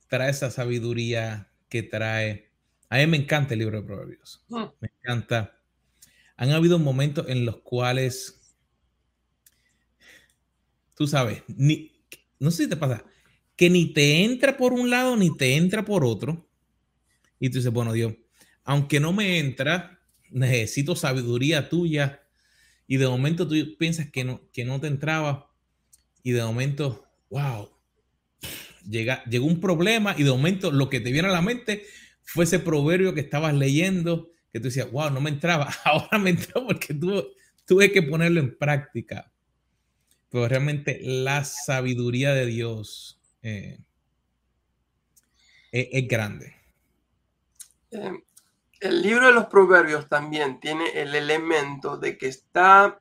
trae 0.07 0.29
esa 0.29 0.49
sabiduría 0.49 1.51
que 1.67 1.83
trae. 1.83 2.51
A 2.89 2.97
mí 2.97 3.07
me 3.07 3.17
encanta 3.17 3.53
el 3.53 3.59
libro 3.59 3.81
de 3.81 3.85
proverbios. 3.85 4.43
Mm. 4.47 4.63
Me 4.79 4.89
encanta. 5.01 5.59
Han 6.37 6.51
habido 6.51 6.79
momentos 6.79 7.27
en 7.27 7.45
los 7.45 7.57
cuales 7.57 8.39
tú 10.99 11.07
sabes, 11.07 11.43
ni, 11.47 11.93
no 12.39 12.51
sé 12.51 12.63
si 12.63 12.69
te 12.69 12.75
pasa, 12.75 13.05
que 13.55 13.69
ni 13.69 13.93
te 13.93 14.25
entra 14.25 14.57
por 14.57 14.73
un 14.73 14.89
lado 14.89 15.15
ni 15.15 15.35
te 15.37 15.55
entra 15.55 15.85
por 15.85 16.03
otro. 16.03 16.45
Y 17.39 17.49
tú 17.49 17.59
dices, 17.59 17.71
bueno, 17.71 17.93
Dios, 17.93 18.15
aunque 18.65 18.99
no 18.99 19.13
me 19.13 19.39
entra, 19.39 20.01
necesito 20.29 20.97
sabiduría 20.97 21.69
tuya. 21.69 22.21
Y 22.89 22.97
de 22.97 23.07
momento 23.07 23.47
tú 23.47 23.55
piensas 23.77 24.09
que 24.09 24.23
no, 24.23 24.41
que 24.51 24.65
no 24.65 24.81
te 24.81 24.87
entraba. 24.87 25.53
Y 26.23 26.31
de 26.31 26.43
momento, 26.43 27.05
wow, 27.29 27.69
llega, 28.89 29.23
llegó 29.25 29.45
un 29.45 29.61
problema 29.61 30.15
y 30.17 30.23
de 30.23 30.31
momento 30.31 30.71
lo 30.71 30.89
que 30.89 30.99
te 30.99 31.11
viene 31.11 31.27
a 31.27 31.31
la 31.31 31.43
mente 31.43 31.85
fue 32.23 32.45
ese 32.45 32.57
proverbio 32.57 33.13
que 33.13 33.21
estabas 33.21 33.53
leyendo, 33.53 34.31
que 34.51 34.59
tú 34.59 34.65
decías, 34.65 34.91
wow, 34.91 35.11
no 35.11 35.21
me 35.21 35.29
entraba, 35.29 35.71
ahora 35.85 36.17
me 36.17 36.31
entró 36.31 36.65
porque 36.65 36.95
tuve, 36.95 37.27
tuve 37.67 37.91
que 37.91 38.01
ponerlo 38.01 38.39
en 38.39 38.57
práctica. 38.57 39.31
Pero 40.31 40.47
realmente 40.47 40.99
la 41.03 41.43
sabiduría 41.43 42.33
de 42.33 42.47
Dios 42.47 43.21
eh, 43.43 43.77
es, 45.71 46.07
grande. 46.07 46.55
El 48.79 49.01
libro 49.01 49.27
de 49.27 49.33
los 49.33 49.47
proverbios 49.47 50.07
también 50.07 50.61
tiene 50.61 50.89
el 51.01 51.13
elemento 51.13 51.97
de 51.97 52.17
que 52.17 52.27
está 52.27 52.97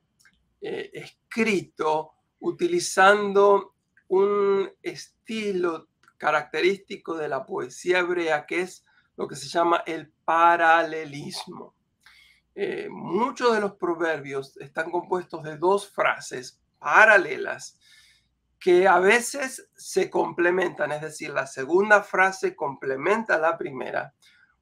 eh, 0.61 0.90
escrito 0.92 2.14
utilizando 2.40 3.75
un 4.08 4.68
estilo 4.82 5.88
característico 6.16 7.16
de 7.16 7.28
la 7.28 7.47
poesía 7.47 8.00
hebrea 8.00 8.44
que 8.44 8.62
es 8.62 8.85
lo 9.16 9.28
que 9.28 9.37
se 9.37 9.47
llama 9.47 9.85
el 9.87 10.12
paralelismo. 10.25 11.76
Eh, 12.56 12.88
muchos 12.90 13.54
de 13.54 13.61
los 13.61 13.76
proverbios 13.76 14.56
están 14.56 14.90
compuestos 14.90 15.44
de 15.44 15.58
dos 15.58 15.88
frases 15.88 16.61
paralelas 16.80 17.78
que 18.58 18.88
a 18.88 18.99
veces 18.99 19.70
se 19.76 20.11
complementan, 20.11 20.90
es 20.90 21.02
decir, 21.02 21.30
la 21.30 21.47
segunda 21.47 22.02
frase 22.02 22.56
complementa 22.56 23.38
la 23.38 23.56
primera, 23.56 24.12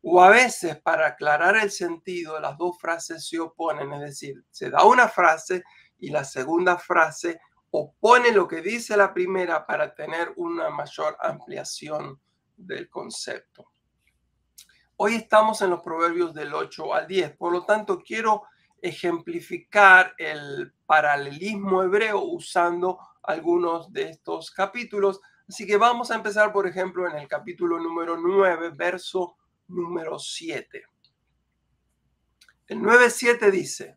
o 0.09 0.23
a 0.23 0.31
veces 0.31 0.81
para 0.81 1.09
aclarar 1.09 1.57
el 1.57 1.73
sentido, 1.73 2.39
las 2.39 2.57
dos 2.57 2.79
frases 2.79 3.27
se 3.27 3.41
oponen, 3.41 3.93
es 3.95 4.01
decir, 4.01 4.45
se 4.53 4.71
da 4.71 4.85
una 4.85 5.09
frase 5.09 5.65
y 5.99 6.11
la 6.11 6.23
segunda 6.23 6.79
frase 6.79 7.41
opone 7.73 8.31
lo 8.31 8.47
que 8.47 8.61
dice 8.61 8.97
la 8.97 9.13
primera 9.13 9.67
para 9.67 9.97
tener 9.97 10.33
una 10.37 10.71
mayor 10.71 11.17
ampliación 11.21 12.21
del 12.57 12.89
concepto. 12.89 13.73
Hoy 14.95 15.17
estamos 15.17 15.61
en 15.63 15.71
los 15.71 15.83
proverbios 15.83 16.33
del 16.33 16.55
8 16.55 16.95
al 16.95 17.09
10, 17.09 17.37
por 17.37 17.51
lo 17.51 17.65
tanto 17.65 18.01
quiero 18.01 18.45
ejemplificar 18.81 20.15
el 20.19 20.73
paralelismo 20.87 21.83
hebreo 21.83 22.23
usando 22.23 23.01
algunos 23.25 23.93
de 23.93 24.11
estos 24.11 24.53
capítulos. 24.53 25.21
Así 25.49 25.67
que 25.67 25.77
vamos 25.77 26.13
a 26.13 26.15
empezar, 26.15 26.53
por 26.53 26.69
ejemplo, 26.69 27.09
en 27.09 27.17
el 27.17 27.27
capítulo 27.27 27.81
número 27.81 28.17
9, 28.17 28.71
verso 28.77 29.37
número 29.69 30.19
7. 30.19 30.83
El 32.69 32.81
9.7 32.81 33.51
dice, 33.51 33.97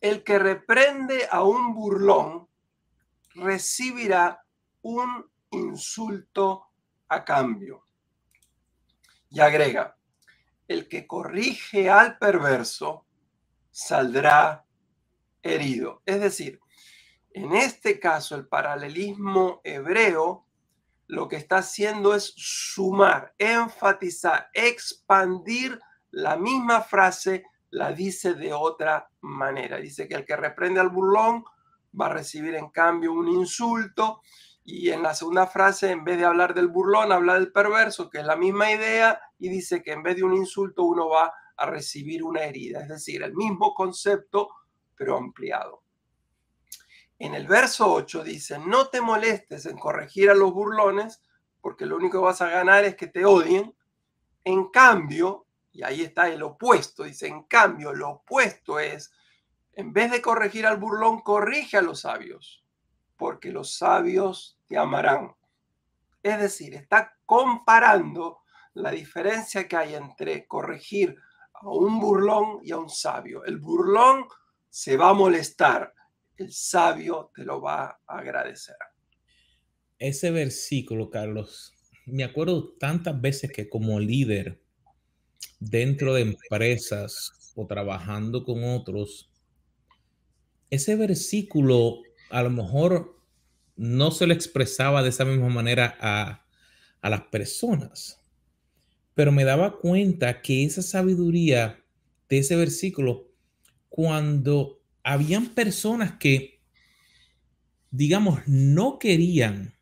el 0.00 0.22
que 0.22 0.38
reprende 0.38 1.26
a 1.30 1.42
un 1.44 1.74
burlón 1.74 2.48
recibirá 3.34 4.44
un 4.82 5.30
insulto 5.50 6.66
a 7.08 7.24
cambio. 7.24 7.86
Y 9.30 9.40
agrega, 9.40 9.96
el 10.68 10.88
que 10.88 11.06
corrige 11.06 11.90
al 11.90 12.18
perverso 12.18 13.06
saldrá 13.70 14.64
herido. 15.42 16.02
Es 16.06 16.20
decir, 16.20 16.60
en 17.30 17.54
este 17.54 17.98
caso 17.98 18.36
el 18.36 18.46
paralelismo 18.46 19.60
hebreo 19.64 20.43
lo 21.06 21.28
que 21.28 21.36
está 21.36 21.58
haciendo 21.58 22.14
es 22.14 22.32
sumar, 22.36 23.34
enfatizar, 23.38 24.48
expandir 24.52 25.78
la 26.10 26.36
misma 26.36 26.80
frase 26.80 27.44
la 27.70 27.92
dice 27.92 28.34
de 28.34 28.52
otra 28.52 29.08
manera. 29.20 29.78
Dice 29.78 30.08
que 30.08 30.14
el 30.14 30.24
que 30.24 30.36
reprende 30.36 30.80
al 30.80 30.90
burlón 30.90 31.44
va 31.98 32.06
a 32.06 32.14
recibir 32.14 32.54
en 32.54 32.70
cambio 32.70 33.12
un 33.12 33.28
insulto 33.28 34.22
y 34.64 34.90
en 34.90 35.02
la 35.02 35.14
segunda 35.14 35.46
frase, 35.46 35.90
en 35.90 36.04
vez 36.04 36.16
de 36.16 36.24
hablar 36.24 36.54
del 36.54 36.68
burlón, 36.68 37.12
habla 37.12 37.34
del 37.34 37.52
perverso, 37.52 38.08
que 38.08 38.20
es 38.20 38.24
la 38.24 38.36
misma 38.36 38.72
idea, 38.72 39.20
y 39.38 39.50
dice 39.50 39.82
que 39.82 39.92
en 39.92 40.02
vez 40.02 40.16
de 40.16 40.24
un 40.24 40.32
insulto 40.32 40.84
uno 40.84 41.10
va 41.10 41.34
a 41.56 41.66
recibir 41.66 42.24
una 42.24 42.44
herida, 42.44 42.80
es 42.80 42.88
decir, 42.88 43.22
el 43.22 43.34
mismo 43.34 43.74
concepto, 43.74 44.48
pero 44.96 45.18
ampliado. 45.18 45.83
En 47.24 47.34
el 47.34 47.46
verso 47.46 47.90
8 47.90 48.22
dice, 48.22 48.58
no 48.58 48.88
te 48.88 49.00
molestes 49.00 49.64
en 49.64 49.78
corregir 49.78 50.28
a 50.28 50.34
los 50.34 50.52
burlones, 50.52 51.22
porque 51.62 51.86
lo 51.86 51.96
único 51.96 52.18
que 52.18 52.26
vas 52.26 52.42
a 52.42 52.50
ganar 52.50 52.84
es 52.84 52.96
que 52.96 53.06
te 53.06 53.24
odien. 53.24 53.74
En 54.44 54.68
cambio, 54.68 55.46
y 55.72 55.82
ahí 55.84 56.02
está 56.02 56.28
el 56.28 56.42
opuesto. 56.42 57.04
Dice, 57.04 57.26
en 57.28 57.44
cambio, 57.44 57.94
lo 57.94 58.10
opuesto 58.10 58.78
es, 58.78 59.10
en 59.72 59.94
vez 59.94 60.10
de 60.10 60.20
corregir 60.20 60.66
al 60.66 60.76
burlón, 60.76 61.22
corrige 61.22 61.78
a 61.78 61.80
los 61.80 62.02
sabios, 62.02 62.62
porque 63.16 63.50
los 63.50 63.74
sabios 63.74 64.58
te 64.66 64.76
amarán. 64.76 65.34
Es 66.22 66.38
decir, 66.38 66.74
está 66.74 67.16
comparando 67.24 68.42
la 68.74 68.90
diferencia 68.90 69.66
que 69.66 69.78
hay 69.78 69.94
entre 69.94 70.46
corregir 70.46 71.16
a 71.54 71.70
un 71.70 71.98
burlón 72.00 72.60
y 72.62 72.72
a 72.72 72.76
un 72.76 72.90
sabio. 72.90 73.46
El 73.46 73.56
burlón 73.56 74.26
se 74.68 74.98
va 74.98 75.08
a 75.08 75.14
molestar, 75.14 75.94
el 76.36 76.52
sabio 76.52 77.30
te 77.34 77.44
lo 77.44 77.60
va 77.60 78.00
a 78.06 78.18
agradecer. 78.18 78.76
Ese 79.98 80.30
versículo, 80.30 81.10
Carlos, 81.10 81.72
me 82.06 82.24
acuerdo 82.24 82.74
tantas 82.78 83.20
veces 83.20 83.52
que 83.52 83.68
como 83.68 83.98
líder 84.00 84.60
dentro 85.60 86.14
de 86.14 86.22
empresas 86.22 87.52
o 87.54 87.66
trabajando 87.66 88.44
con 88.44 88.64
otros, 88.64 89.30
ese 90.70 90.96
versículo 90.96 92.02
a 92.30 92.42
lo 92.42 92.50
mejor 92.50 93.16
no 93.76 94.10
se 94.10 94.26
le 94.26 94.34
expresaba 94.34 95.02
de 95.02 95.10
esa 95.10 95.24
misma 95.24 95.48
manera 95.48 95.96
a, 96.00 96.40
las 97.02 97.22
personas, 97.26 98.18
pero 99.12 99.30
me 99.30 99.44
daba 99.44 99.78
cuenta 99.78 100.40
que 100.40 100.64
esa 100.64 100.80
sabiduría 100.80 101.84
de 102.30 102.38
ese 102.38 102.56
versículo, 102.56 103.30
cuando 103.90 104.80
habían 105.04 105.50
personas 105.50 106.12
que, 106.18 106.60
digamos, 107.90 108.40
no 108.46 108.98
querían 108.98 109.74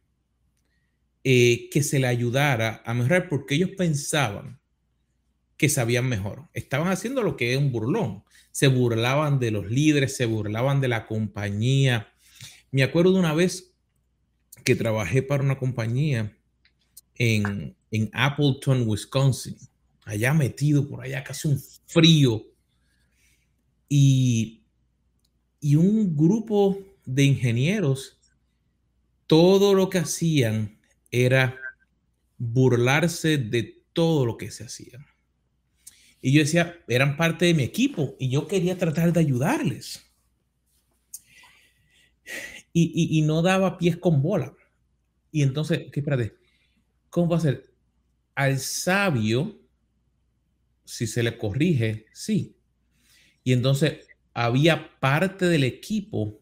eh, 1.24 1.70
que 1.70 1.85
se 1.85 2.00
le 2.00 2.08
ayudara 2.08 2.82
a 2.85 2.92
mejorar 2.92 3.28
porque 3.28 3.54
ellos 3.54 3.70
pensaban 3.78 4.61
que 5.56 5.68
sabían 5.68 6.08
mejor. 6.08 6.48
Estaban 6.52 6.88
haciendo 6.88 7.22
lo 7.22 7.37
que 7.37 7.52
es 7.52 7.58
un 7.58 7.70
burlón. 7.70 8.24
Se 8.50 8.66
burlaban 8.66 9.38
de 9.38 9.52
los 9.52 9.70
líderes, 9.70 10.16
se 10.16 10.26
burlaban 10.26 10.80
de 10.80 10.88
la 10.88 11.06
compañía. 11.06 12.12
Me 12.72 12.82
acuerdo 12.82 13.12
de 13.12 13.20
una 13.20 13.32
vez 13.32 13.72
que 14.64 14.74
trabajé 14.74 15.22
para 15.22 15.44
una 15.44 15.58
compañía 15.58 16.37
en, 17.14 17.76
en 17.92 18.11
Appleton, 18.12 18.88
Wisconsin, 18.88 19.56
allá 20.04 20.35
metido 20.35 20.88
por 20.88 21.04
allá, 21.04 21.22
casi 21.22 21.46
un 21.46 21.62
frío. 21.87 22.44
Y, 23.88 24.62
y 25.62 25.77
un 25.77 26.16
grupo 26.16 26.83
de 27.07 27.22
ingenieros, 27.22 28.18
todo 29.29 29.75
lo 29.75 29.88
que 29.88 29.98
hacían 29.98 30.77
era 31.12 31.57
burlarse 32.37 33.38
de 33.38 33.85
todo 33.92 34.27
lo 34.27 34.37
que 34.37 34.51
se 34.51 34.64
hacía. 34.64 35.07
Y 36.20 36.33
yo 36.33 36.40
decía, 36.40 36.83
eran 36.88 37.16
parte 37.16 37.44
de 37.44 37.55
mi 37.55 37.62
equipo 37.62 38.16
y 38.18 38.29
yo 38.29 38.48
quería 38.48 38.77
tratar 38.77 39.12
de 39.12 39.20
ayudarles. 39.20 40.05
Y, 42.72 43.22
no 43.22 43.42
daba 43.42 43.79
pies 43.79 43.96
con 43.96 44.20
bola. 44.20 44.55
Y 45.31 45.42
entonces, 45.42 45.90
¿qué 45.92 46.01
espérate? 46.01 46.35
¿Cómo 47.09 47.29
va 47.29 47.37
a 47.37 47.40
ser? 47.40 47.72
Al 48.35 48.59
sabio, 48.59 49.61
si 50.85 51.07
se 51.07 51.22
le 51.22 51.38
corrige, 51.38 52.07
sí. 52.12 52.57
Y 53.44 53.53
entonces 53.53 54.07
había 54.35 54.99
parte 55.01 55.47
del 55.47 55.64
equipo 55.64 56.40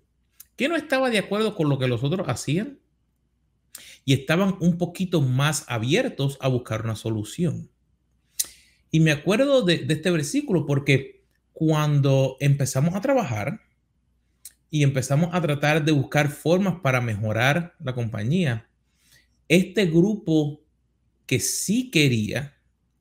que 0.56 0.68
no 0.68 0.76
estaba 0.76 1.10
de 1.10 1.18
acuerdo 1.18 1.54
con 1.54 1.68
lo 1.68 1.78
que 1.78 1.88
los 1.88 2.04
otros 2.04 2.28
hacían 2.28 2.78
y 4.04 4.12
estaban 4.12 4.56
un 4.60 4.78
poquito 4.78 5.20
más 5.20 5.64
abiertos 5.68 6.36
a 6.40 6.48
buscar 6.48 6.84
una 6.84 6.96
solución. 6.96 7.70
Y 8.90 9.00
me 9.00 9.12
acuerdo 9.12 9.62
de, 9.62 9.86
este 9.88 10.10
versículo 10.10 10.66
porque 10.66 11.24
cuando 11.52 12.36
empezamos 12.40 12.94
a 12.94 13.00
trabajar 13.00 13.60
y 14.70 14.82
empezamos 14.82 15.30
a 15.32 15.40
tratar 15.40 15.84
de 15.84 15.92
buscar 15.92 16.28
formas 16.28 16.80
para 16.82 17.00
mejorar 17.00 17.74
la 17.78 17.94
compañía, 17.94 18.68
este 19.48 19.86
grupo 19.86 20.60
que 21.26 21.40
sí 21.40 21.90
quería 21.90 22.56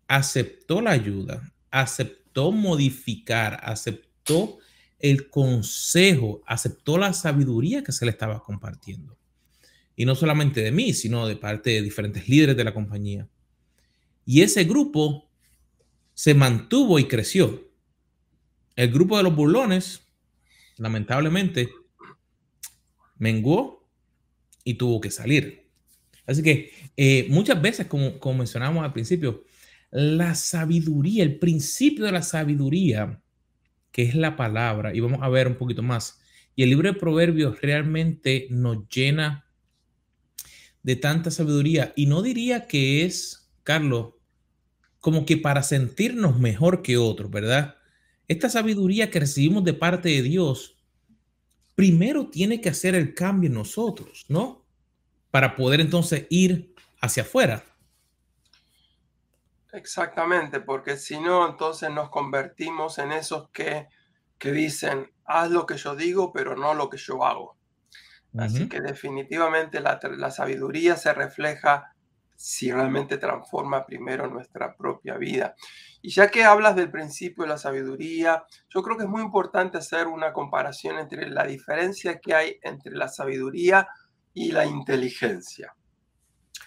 aceptó 0.08 0.82
la 0.82 0.91
ayuda, 0.91 1.54
aceptó 1.71 2.52
modificar, 2.52 3.60
aceptó 3.63 4.58
el 4.99 5.29
consejo, 5.29 6.41
aceptó 6.45 6.97
la 6.97 7.13
sabiduría 7.13 7.83
que 7.83 7.91
se 7.91 8.05
le 8.05 8.12
estaba 8.12 8.43
compartiendo. 8.43 9.17
Y 9.95 10.05
no 10.05 10.15
solamente 10.15 10.62
de 10.62 10.71
mí, 10.71 10.93
sino 10.93 11.27
de 11.27 11.35
parte 11.35 11.71
de 11.71 11.81
diferentes 11.81 12.27
líderes 12.27 12.55
de 12.55 12.63
la 12.63 12.73
compañía. 12.73 13.27
Y 14.25 14.41
ese 14.41 14.63
grupo 14.65 15.29
se 16.13 16.33
mantuvo 16.33 16.99
y 16.99 17.05
creció. 17.05 17.69
El 18.75 18.91
grupo 18.91 19.17
de 19.17 19.23
los 19.23 19.35
burlones, 19.35 20.01
lamentablemente, 20.77 21.69
menguó 23.17 23.85
y 24.63 24.75
tuvo 24.75 25.01
que 25.01 25.12
salir. 25.12 25.67
Así 26.25 26.43
que 26.43 26.71
eh, 26.95 27.27
muchas 27.29 27.62
veces, 27.62 27.88
como, 27.88 28.19
como 28.19 28.39
mencionamos 28.39 28.83
al 28.83 28.93
principio, 28.93 29.43
la 29.91 30.35
sabiduría, 30.35 31.23
el 31.23 31.39
principio 31.39 32.05
de 32.05 32.12
la 32.12 32.21
sabiduría, 32.21 33.21
que 33.91 34.04
es 34.04 34.15
la 34.15 34.36
palabra, 34.36 34.93
y 34.93 34.99
vamos 34.99 35.19
a 35.21 35.30
ver 35.30 35.47
un 35.47 35.56
poquito 35.56 35.84
más. 35.84 36.19
Y 36.56 36.63
el 36.63 36.69
libro 36.69 36.91
de 36.91 36.99
Proverbios 36.99 37.62
realmente 37.62 38.47
nos 38.49 38.88
llena 38.89 39.45
de 40.84 40.95
tanta 40.95 41.32
sabiduría. 41.32 41.93
Y 41.95 42.06
no 42.06 42.21
diría 42.21 42.67
que 42.67 43.06
es, 43.06 43.49
Carlos, 43.63 44.13
como 44.99 45.25
que 45.25 45.38
para 45.38 45.63
sentirnos 45.63 46.39
mejor 46.39 46.82
que 46.82 46.97
otros, 46.97 47.32
¿verdad? 47.32 47.75
Esta 48.28 48.49
sabiduría 48.49 49.10
que 49.10 49.21
recibimos 49.21 49.63
de 49.63 49.73
parte 49.73 50.10
de 50.10 50.21
Dios, 50.21 50.78
primero 51.75 52.28
tiene 52.28 52.62
que 52.62 52.69
hacer 52.69 52.95
el 52.95 53.13
cambio 53.13 53.47
en 53.47 53.54
nosotros, 53.54 54.25
¿no? 54.28 54.65
Para 55.32 55.56
poder 55.56 55.80
entonces 55.80 56.25
ir 56.30 56.73
hacia 57.02 57.23
afuera. 57.23 57.63
Exactamente, 59.71 60.62
porque 60.62 60.97
si 60.97 61.19
no, 61.19 61.47
entonces 61.47 61.91
nos 61.91 62.10
convertimos 62.10 62.97
en 62.97 63.12
esos 63.12 63.49
que, 63.51 63.88
que 64.38 64.51
dicen, 64.51 65.12
haz 65.25 65.51
lo 65.51 65.65
que 65.65 65.77
yo 65.77 65.95
digo, 65.95 66.34
pero 66.34 66.55
no 66.55 66.73
lo 66.73 66.89
que 66.89 66.97
yo 66.97 67.23
hago. 67.23 67.58
Así 68.38 68.69
que 68.69 68.79
definitivamente 68.79 69.79
la, 69.79 69.99
la, 70.03 70.29
sabiduría 70.29 70.95
se 70.95 71.13
refleja 71.13 71.95
si 72.36 72.71
realmente 72.71 73.17
transforma 73.17 73.86
primero 73.88 74.27
nuestra 74.27 74.77
propia 74.77 75.17
vida. 75.17 75.55
Y 76.01 76.12
ya 76.12 76.29
que 76.29 76.43
hablas 76.43 76.75
del 76.75 76.91
principio 76.91 77.43
de 77.43 77.49
la 77.49 77.58
sabiduría, 77.58 78.43
yo 78.69 78.84
creo 78.84 78.97
que 78.97 79.03
es 79.03 79.10
muy 79.10 79.23
importante 79.23 79.79
hacer 79.79 80.05
una 80.08 80.32
comparación 80.32 80.99
entre 80.99 81.27
la 81.27 81.43
diferencia 81.43 82.19
que 82.19 82.36
hay 82.36 82.60
entre 82.62 82.95
la 82.95 83.08
sabiduría 83.08 83.88
y 84.34 84.51
la 84.51 84.65
inteligencia. 84.65 85.73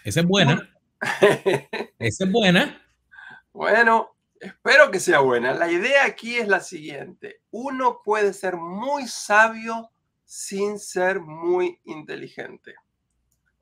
Esa 0.03 0.19
es 0.19 0.27
buena. 0.27 0.69
Esa 1.97 2.25
es 2.25 2.31
buena. 2.31 2.82
Bueno, 3.53 4.15
espero 4.39 4.89
que 4.89 4.99
sea 4.99 5.19
buena. 5.19 5.53
La 5.53 5.71
idea 5.71 6.05
aquí 6.05 6.37
es 6.37 6.47
la 6.47 6.59
siguiente. 6.59 7.41
Uno 7.51 8.01
puede 8.03 8.33
ser 8.33 8.57
muy 8.57 9.07
sabio 9.07 9.91
sin 10.25 10.79
ser 10.79 11.19
muy 11.19 11.79
inteligente. 11.85 12.73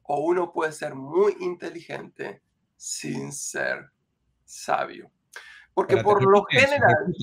O 0.04 0.22
uno 0.22 0.54
puede 0.54 0.72
ser 0.72 0.96
muy 0.96 1.36
inteligente 1.42 2.42
sin 2.78 3.34
ser 3.34 3.92
sabio. 4.46 5.12
Porque 5.74 5.98
por 5.98 6.24
lo 6.24 6.46
general... 6.46 7.14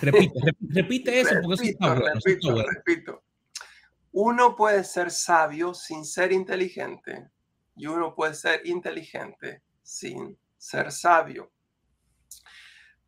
repite, 0.00 0.40
repite, 0.60 1.20
eso 1.20 1.34
porque 1.42 1.76
repito, 2.24 2.62
repito. 2.62 3.22
Uno 4.12 4.56
puede 4.56 4.82
ser 4.82 5.10
sabio 5.10 5.74
sin 5.74 6.06
ser 6.06 6.32
inteligente 6.32 7.28
y 7.76 7.86
uno 7.86 8.14
puede 8.14 8.34
ser 8.34 8.66
inteligente 8.66 9.62
sin 9.82 10.38
ser 10.56 10.90
sabio 10.90 11.50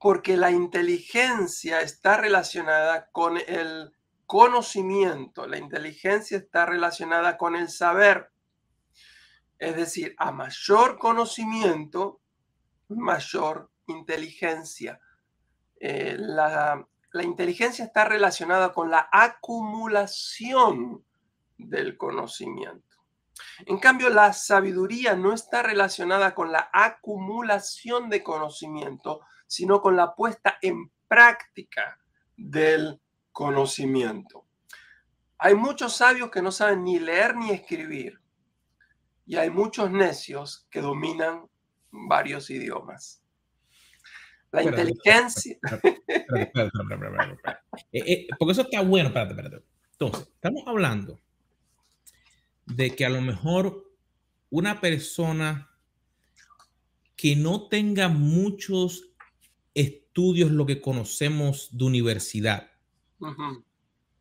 porque 0.01 0.39
la 0.39 0.51
inteligencia 0.51 1.83
está 1.83 2.17
relacionada 2.17 3.11
con 3.13 3.37
el 3.37 3.93
conocimiento, 4.25 5.47
la 5.47 5.59
inteligencia 5.59 6.39
está 6.39 6.65
relacionada 6.65 7.37
con 7.37 7.55
el 7.55 7.69
saber. 7.69 8.33
Es 9.59 9.77
decir, 9.77 10.15
a 10.17 10.33
mayor 10.33 10.99
conocimiento, 10.99 12.23
mayor 12.89 13.71
inteligencia. 13.89 14.99
Eh, 15.79 16.17
la, 16.19 16.83
la 17.13 17.23
inteligencia 17.23 17.85
está 17.85 18.07
relacionada 18.07 18.73
con 18.73 18.91
la 18.91 19.07
acumulación 19.13 21.05
del 21.59 21.99
conocimiento. 21.99 22.97
En 23.67 23.79
cambio, 23.79 24.09
la 24.09 24.33
sabiduría 24.33 25.15
no 25.15 25.35
está 25.35 25.63
relacionada 25.63 26.35
con 26.35 26.53
la 26.53 26.71
acumulación 26.73 28.09
de 28.09 28.23
conocimiento, 28.23 29.21
sino 29.51 29.83
con 29.83 29.97
la 29.97 30.15
puesta 30.15 30.59
en 30.63 30.93
práctica 31.09 31.99
del 32.37 33.01
conocimiento. 33.33 34.47
Hay 35.39 35.57
muchos 35.57 35.97
sabios 35.97 36.31
que 36.31 36.41
no 36.41 36.53
saben 36.53 36.85
ni 36.85 37.01
leer 37.01 37.35
ni 37.35 37.51
escribir 37.51 38.21
y 39.27 39.35
hay 39.35 39.51
muchos 39.51 39.91
necios 39.91 40.69
que 40.71 40.81
dominan 40.81 41.49
varios 41.91 42.49
idiomas. 42.49 43.25
La 44.53 44.63
inteligencia. 44.63 45.59
Porque 48.39 48.53
eso 48.53 48.63
está 48.63 48.83
bueno. 48.83 49.09
Espérate, 49.09 49.33
espérate. 49.33 49.65
Entonces, 49.93 50.29
estamos 50.33 50.63
hablando 50.67 51.19
de 52.67 52.95
que 52.95 53.05
a 53.05 53.11
lo 53.11 53.21
mejor 53.21 53.85
una 54.49 54.81
persona 54.81 55.71
que 57.17 57.35
no 57.35 57.69
tenga 57.69 58.09
muchos 58.09 59.10
estudios, 59.75 60.51
lo 60.51 60.67
que 60.67 60.81
conocemos 60.81 61.69
de 61.77 61.85
universidad, 61.85 62.71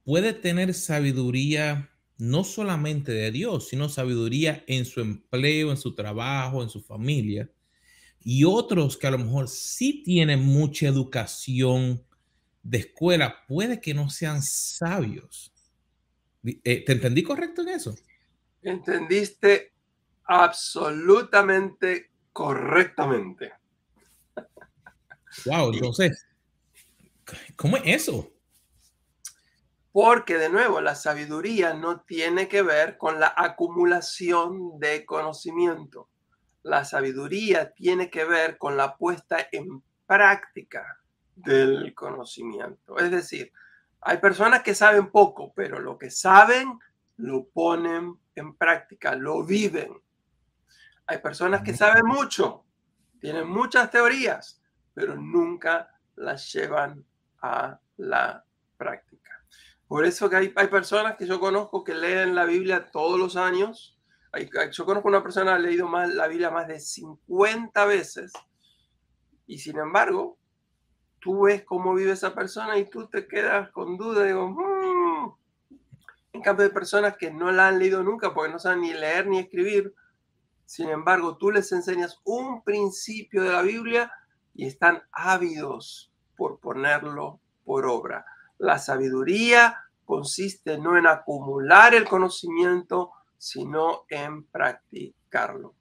puede 0.04 0.34
tener 0.34 0.74
sabiduría 0.74 1.90
no 2.18 2.44
solamente 2.44 3.14
de 3.14 3.32
Dios, 3.32 3.70
sino 3.70 3.88
sabiduría 3.88 4.64
en 4.68 4.86
su 4.86 5.00
empleo, 5.00 5.72
en 5.72 5.78
su 5.78 5.96
trabajo, 5.96 6.62
en 6.62 6.70
su 6.70 6.82
familia. 6.82 7.50
Y 8.22 8.44
otros 8.44 8.98
que 8.98 9.08
a 9.08 9.12
lo 9.12 9.18
mejor 9.18 9.48
sí 9.48 10.04
tienen 10.04 10.42
mucha 10.42 10.88
educación 10.88 12.04
de 12.62 12.80
escuela, 12.80 13.46
puede 13.48 13.80
que 13.80 13.94
no 13.94 14.10
sean 14.10 14.42
sabios. 14.42 15.54
Eh, 16.44 16.84
¿Te 16.86 16.92
entendí 16.92 17.24
correcto 17.24 17.62
en 17.62 17.70
eso? 17.70 17.96
Entendiste 18.62 19.72
absolutamente 20.26 22.12
correctamente. 22.34 23.54
Wow, 25.46 25.74
entonces, 25.74 26.26
¿cómo 27.56 27.78
es 27.78 27.84
eso? 27.86 28.32
Porque 29.92 30.38
de 30.38 30.50
nuevo, 30.50 30.82
la 30.82 30.96
sabiduría 30.96 31.74
no 31.74 32.02
tiene 32.02 32.48
que 32.48 32.62
ver 32.62 32.98
con 32.98 33.20
la 33.20 33.34
acumulación 33.36 34.80
de 34.80 35.06
conocimiento. 35.06 36.10
La 36.64 36.86
sabiduría 36.86 37.72
tiene 37.72 38.10
que 38.10 38.24
ver 38.24 38.58
con 38.58 38.78
la 38.78 38.96
puesta 38.98 39.48
en 39.52 39.84
práctica 40.06 41.00
del 41.36 41.94
conocimiento. 41.96 42.98
Es 42.98 43.10
decir, 43.10 43.52
hay 44.02 44.18
personas 44.18 44.62
que 44.62 44.76
saben 44.76 45.12
poco, 45.12 45.54
pero 45.56 45.80
lo 45.80 45.98
que 45.98 46.12
saben 46.12 46.80
lo 47.18 47.48
ponen 47.50 48.18
en 48.36 48.56
práctica, 48.56 49.16
lo 49.16 49.44
viven. 49.44 49.92
Hay 51.08 51.18
personas 51.18 51.64
que 51.64 51.76
saben 51.76 52.06
mucho, 52.06 52.64
tienen 53.20 53.48
muchas 53.50 53.90
teorías, 53.90 54.59
pero 55.00 55.16
nunca 55.16 55.90
las 56.18 56.52
llevan 56.52 57.06
a 57.42 57.80
la 57.96 58.44
práctica. 58.76 59.32
Por 59.88 60.04
eso 60.04 60.30
que 60.30 60.36
hay, 60.36 60.54
hay 60.58 60.68
personas 60.68 61.16
que 61.16 61.26
yo 61.26 61.40
conozco 61.40 61.86
que 61.86 61.96
leen 61.96 62.36
la 62.36 62.44
Biblia 62.44 62.92
todos 62.92 63.18
los 63.18 63.38
años. 63.38 63.98
yo 64.74 64.86
conozco 64.86 65.08
una 65.08 65.24
persona 65.24 65.52
que 65.52 65.56
ha 65.56 65.60
leído 65.60 65.88
más, 65.88 66.10
la 66.10 66.28
Biblia 66.28 66.52
más 66.52 66.68
de 66.68 66.82
50 66.82 67.86
veces 67.86 68.34
y 69.48 69.60
sin 69.60 69.80
embargo, 69.80 70.38
tú 71.22 71.44
ves 71.44 71.64
cómo 71.64 71.94
vive 71.94 72.12
esa 72.12 72.36
persona 72.36 72.78
y 72.78 72.90
tú 72.90 73.08
te 73.08 73.26
quedas 73.26 73.72
con 73.72 73.98
duda. 73.98 74.26
Digo, 74.26 74.50
mm". 74.50 75.36
en 76.34 76.42
cambio 76.42 76.66
de 76.66 76.74
personas 76.74 77.16
que 77.16 77.32
no 77.32 77.54
la 77.54 77.70
han 77.70 77.80
leído 77.80 78.04
nunca 78.04 78.34
porque 78.34 78.52
no 78.52 78.60
saben 78.60 78.82
ni 78.82 78.94
leer 78.94 79.28
ni 79.28 79.40
escribir, 79.40 79.96
sin 80.66 80.90
embargo, 80.90 81.38
tú 81.38 81.52
les 81.52 81.72
enseñas 81.72 82.20
un 82.26 82.64
principio 82.66 83.44
de 83.44 83.54
la 83.54 83.62
Biblia 83.62 84.12
y 84.60 84.66
están 84.66 85.04
ávidos 85.14 86.12
por 86.36 86.60
ponerlo 86.60 87.40
por 87.64 87.86
obra. 87.86 88.26
La 88.58 88.78
sabiduría 88.78 89.86
consiste 90.04 90.78
no 90.78 90.98
en 90.98 91.08
acumular 91.08 91.96
el 91.96 92.04
conocimiento, 92.04 93.12
sino 93.38 94.04
en 94.10 94.44
practicarlo. 94.44 95.76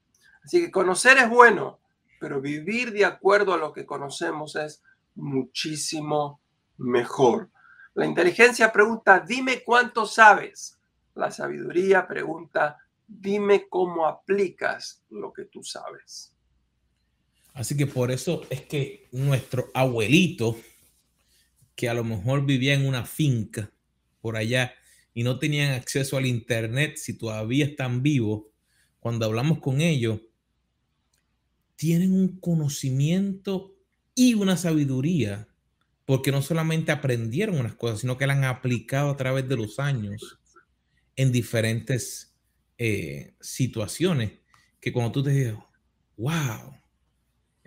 Así 0.45 0.61
que 0.61 0.71
conocer 0.71 1.17
es 1.17 1.29
bueno, 1.29 1.81
pero 2.21 2.39
vivir 2.39 2.93
de 2.93 3.03
acuerdo 3.03 3.53
a 3.53 3.57
lo 3.57 3.73
que 3.73 3.85
conocemos 3.85 4.55
es 4.55 4.81
muchísimo 5.15 6.39
mejor. 6.77 7.49
La 7.95 8.05
inteligencia 8.05 8.71
pregunta, 8.71 9.19
dime 9.19 9.61
cuánto 9.61 10.05
sabes. 10.05 10.79
La 11.15 11.31
sabiduría 11.31 12.07
pregunta, 12.07 12.77
dime 13.05 13.67
cómo 13.67 14.07
aplicas 14.07 15.03
lo 15.09 15.33
que 15.33 15.43
tú 15.43 15.65
sabes. 15.65 16.33
Así 17.59 17.75
que 17.75 17.87
por 17.87 18.09
eso 18.09 18.47
es 18.49 18.61
que 18.61 19.09
nuestro 19.11 19.69
abuelito, 19.73 20.57
que 21.75 21.89
a 21.89 21.93
lo 21.93 22.05
mejor 22.05 22.45
vivía 22.45 22.73
en 22.73 22.87
una 22.87 23.05
finca 23.05 23.69
por 24.21 24.37
allá 24.37 24.73
y 25.13 25.23
no 25.23 25.39
tenían 25.39 25.73
acceso 25.73 26.15
al 26.15 26.25
internet, 26.25 26.95
si 26.95 27.17
todavía 27.17 27.65
están 27.65 28.01
vivos, 28.01 28.43
cuando 29.01 29.25
hablamos 29.25 29.59
con 29.59 29.81
ellos, 29.81 30.21
tienen 31.75 32.13
un 32.13 32.39
conocimiento 32.39 33.75
y 34.15 34.35
una 34.35 34.55
sabiduría, 34.55 35.49
porque 36.05 36.31
no 36.31 36.41
solamente 36.41 36.93
aprendieron 36.93 37.59
unas 37.59 37.75
cosas, 37.75 37.99
sino 37.99 38.17
que 38.17 38.25
la 38.25 38.35
han 38.35 38.45
aplicado 38.45 39.09
a 39.09 39.17
través 39.17 39.49
de 39.49 39.57
los 39.57 39.79
años 39.79 40.39
en 41.17 41.33
diferentes 41.33 42.33
eh, 42.77 43.33
situaciones 43.41 44.31
que 44.79 44.93
cuando 44.93 45.11
tú 45.11 45.23
te 45.23 45.31
dices, 45.31 45.55
wow, 46.15 46.79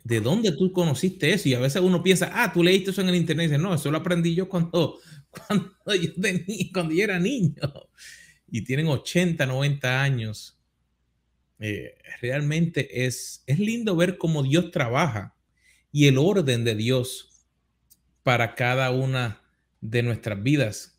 ¿de 0.04 0.20
dónde 0.20 0.52
tú 0.52 0.72
conociste 0.72 1.32
eso? 1.32 1.48
Y 1.48 1.54
a 1.54 1.60
veces 1.60 1.82
uno 1.82 2.02
piensa, 2.02 2.30
ah, 2.32 2.52
tú 2.52 2.62
leíste 2.62 2.90
eso 2.90 3.00
en 3.00 3.08
el 3.08 3.16
internet. 3.16 3.46
Y 3.46 3.50
dice, 3.50 3.62
no, 3.62 3.74
eso 3.74 3.90
lo 3.90 3.98
aprendí 3.98 4.34
yo 4.34 4.48
cuando, 4.48 4.98
cuando, 5.30 5.74
yo, 5.94 6.12
tenía, 6.14 6.66
cuando 6.72 6.94
yo 6.94 7.04
era 7.04 7.18
niño. 7.18 7.54
Y 8.48 8.62
tienen 8.62 8.88
80, 8.88 9.46
90 9.46 10.02
años. 10.02 10.58
Eh, 11.58 11.96
realmente 12.20 13.06
es, 13.06 13.44
es 13.46 13.58
lindo 13.58 13.94
ver 13.94 14.18
cómo 14.18 14.42
Dios 14.42 14.72
trabaja 14.72 15.36
y 15.92 16.06
el 16.08 16.18
orden 16.18 16.64
de 16.64 16.74
Dios 16.74 17.46
para 18.24 18.54
cada 18.54 18.90
una 18.90 19.40
de 19.80 20.02
nuestras 20.02 20.42
vidas. 20.42 20.98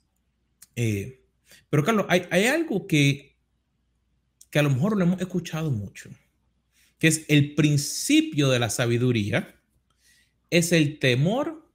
Eh, 0.76 1.22
pero 1.70 1.84
Carlos, 1.84 2.06
hay, 2.08 2.26
hay 2.32 2.46
algo 2.46 2.88
que, 2.88 3.36
que 4.50 4.60
a 4.60 4.64
lo 4.64 4.70
mejor 4.70 4.98
lo 4.98 5.04
hemos 5.04 5.20
escuchado 5.20 5.70
mucho 5.70 6.10
que 7.04 7.10
es 7.10 7.26
el 7.28 7.54
principio 7.54 8.48
de 8.48 8.60
la 8.60 8.70
sabiduría, 8.70 9.60
es 10.50 10.72
el 10.72 11.00
temor 11.00 11.70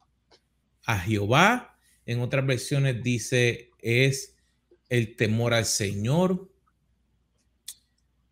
a 0.87 0.99
Jehová. 1.01 1.77
En 2.07 2.23
otras 2.23 2.47
versiones 2.47 3.03
dice 3.03 3.69
es 3.79 4.39
el 4.89 5.17
temor 5.17 5.53
al 5.53 5.67
Señor. 5.67 6.51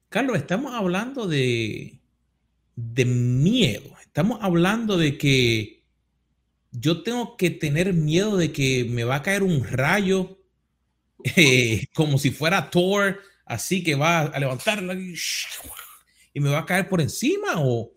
Carlos, 0.09 0.39
estamos 0.39 0.73
hablando 0.73 1.27
de, 1.27 2.01
de 2.77 3.05
miedo. 3.05 3.91
Estamos 4.01 4.39
hablando 4.41 4.97
de 4.97 5.19
que 5.19 5.85
yo 6.71 7.03
tengo 7.03 7.37
que 7.37 7.51
tener 7.51 7.93
miedo 7.93 8.39
de 8.39 8.53
que 8.53 8.87
me 8.89 9.05
va 9.05 9.17
a 9.17 9.23
caer 9.23 9.43
un 9.43 9.65
rayo 9.65 10.39
eh, 11.37 11.89
como 11.95 12.17
si 12.17 12.31
fuera 12.31 12.71
Thor, 12.71 13.21
así 13.45 13.85
que 13.85 13.97
va 13.97 14.21
a 14.23 14.39
levantarla 14.41 14.95
y 14.95 15.15
me 16.41 16.51
va 16.51 16.59
a 16.59 16.67
caer 16.67 16.89
por 16.89 17.01
encima? 17.01 17.55
¿O 17.57 17.97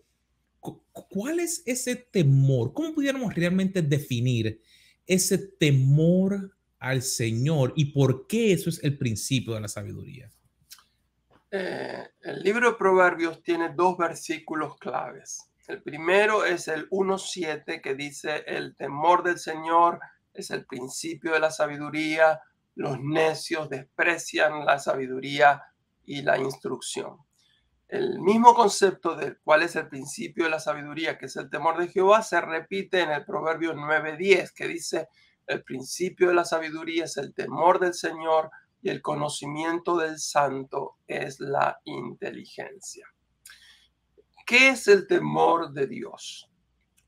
cuál 1.10 1.40
es 1.40 1.62
ese 1.66 1.96
temor? 1.96 2.72
¿Cómo 2.72 2.94
pudiéramos 2.94 3.34
realmente 3.34 3.82
definir 3.82 4.62
ese 5.06 5.38
temor 5.38 6.56
al 6.78 7.02
Señor 7.02 7.72
y 7.76 7.92
por 7.92 8.26
qué 8.26 8.52
eso 8.52 8.70
es 8.70 8.82
el 8.82 8.96
principio 8.96 9.54
de 9.54 9.60
la 9.60 9.68
sabiduría? 9.68 10.30
Eh, 11.50 12.08
el 12.22 12.42
libro 12.42 12.70
de 12.70 12.78
Proverbios 12.78 13.42
tiene 13.42 13.74
dos 13.74 13.98
versículos 13.98 14.78
claves. 14.78 15.50
El 15.66 15.82
primero 15.82 16.44
es 16.44 16.68
el 16.68 16.88
1.7 16.90 17.80
que 17.80 17.94
dice, 17.94 18.44
el 18.46 18.74
temor 18.76 19.22
del 19.22 19.38
Señor 19.38 20.00
es 20.32 20.50
el 20.50 20.64
principio 20.64 21.32
de 21.32 21.40
la 21.40 21.50
sabiduría, 21.50 22.40
los 22.74 22.98
necios 23.00 23.68
desprecian 23.68 24.64
la 24.64 24.78
sabiduría 24.78 25.62
y 26.04 26.22
la 26.22 26.38
instrucción 26.38 27.18
el 27.90 28.20
mismo 28.20 28.54
concepto 28.54 29.16
del 29.16 29.38
cual 29.38 29.62
es 29.62 29.74
el 29.74 29.88
principio 29.88 30.44
de 30.44 30.50
la 30.50 30.60
sabiduría, 30.60 31.18
que 31.18 31.26
es 31.26 31.34
el 31.34 31.50
temor 31.50 31.76
de 31.76 31.88
Jehová, 31.88 32.22
se 32.22 32.40
repite 32.40 33.00
en 33.00 33.10
el 33.10 33.24
Proverbio 33.24 33.74
9:10, 33.74 34.52
que 34.52 34.68
dice, 34.68 35.08
el 35.46 35.64
principio 35.64 36.28
de 36.28 36.34
la 36.34 36.44
sabiduría 36.44 37.04
es 37.04 37.16
el 37.16 37.34
temor 37.34 37.80
del 37.80 37.94
Señor 37.94 38.50
y 38.80 38.90
el 38.90 39.02
conocimiento 39.02 39.96
del 39.96 40.20
santo 40.20 40.98
es 41.08 41.40
la 41.40 41.80
inteligencia. 41.84 43.06
¿Qué 44.46 44.68
es 44.68 44.86
el 44.86 45.08
temor 45.08 45.72
de 45.72 45.88
Dios? 45.88 46.48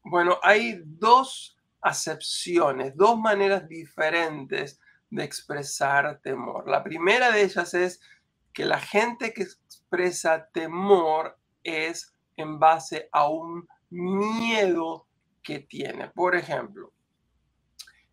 Bueno, 0.02 0.38
hay 0.42 0.82
dos 0.84 1.56
acepciones, 1.80 2.96
dos 2.96 3.18
maneras 3.18 3.68
diferentes 3.68 4.80
de 5.10 5.22
expresar 5.22 6.18
temor. 6.22 6.68
La 6.68 6.82
primera 6.82 7.30
de 7.30 7.42
ellas 7.42 7.72
es 7.74 8.00
que 8.52 8.64
la 8.64 8.80
gente 8.80 9.32
que 9.32 9.42
expresa 9.42 10.48
temor 10.52 11.38
es 11.62 12.14
en 12.36 12.58
base 12.58 13.08
a 13.12 13.28
un 13.28 13.68
miedo 13.90 15.06
que 15.42 15.60
tiene. 15.60 16.08
Por 16.08 16.34
ejemplo, 16.34 16.92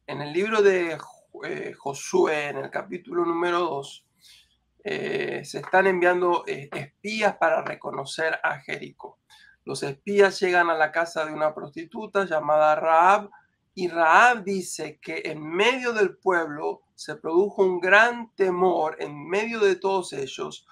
en 0.08 0.22
el 0.22 0.34
libro 0.34 0.62
de 0.62 0.98
eh, 1.44 1.74
Josué, 1.74 2.50
en 2.50 2.58
el 2.58 2.70
capítulo 2.70 3.26
número 3.26 3.60
2, 3.60 4.06
eh, 4.84 5.42
se 5.44 5.60
están 5.60 5.88
enviando 5.88 6.44
eh, 6.48 6.70
espías 6.74 7.36
para 7.38 7.62
reconocer 7.62 8.40
a 8.42 8.60
Jericó. 8.60 9.20
Los 9.66 9.84
espías 9.84 10.40
llegan 10.40 10.70
a 10.70 10.76
la 10.76 10.92
casa 10.92 11.26
de 11.26 11.34
una 11.34 11.54
prostituta 11.54 12.26
llamada 12.26 12.76
Raab 12.76 13.30
y 13.76 13.88
Raab 13.88 14.44
dice 14.44 15.00
que 15.02 15.22
en 15.26 15.46
medio 15.46 15.94
del 15.94 16.18
pueblo 16.18 16.82
se 17.00 17.16
produjo 17.16 17.64
un 17.64 17.80
gran 17.80 18.36
temor 18.36 18.98
en 19.00 19.26
medio 19.26 19.62
de 19.62 19.78
todos 19.78 20.12
ellos 20.12 20.68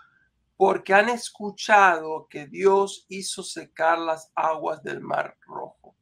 porque 0.58 0.94
han 0.94 1.08
escuchado 1.08 2.28
que 2.30 2.48
Dios 2.48 3.06
hizo 3.08 3.44
secar 3.44 3.98
las 3.98 4.30
aguas 4.36 4.84
del 4.84 5.00
mar 5.00 5.38
rojo. 5.48 5.96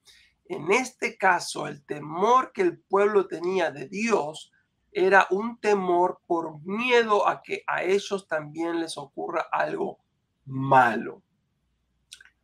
En 0.46 0.72
este 0.72 1.16
caso, 1.16 1.68
el 1.68 1.86
temor 1.86 2.54
que 2.54 2.64
el 2.64 2.80
pueblo 2.80 3.28
tenía 3.28 3.70
de 3.70 3.88
Dios 3.88 4.52
era 4.92 5.28
un 5.30 5.60
temor 5.60 6.20
por 6.26 6.60
miedo 6.66 7.28
a 7.28 7.44
que 7.44 7.62
a 7.68 7.84
ellos 7.84 8.28
también 8.28 8.80
les 8.80 8.98
ocurra 8.98 9.46
algo 9.52 10.00
malo. 10.46 11.22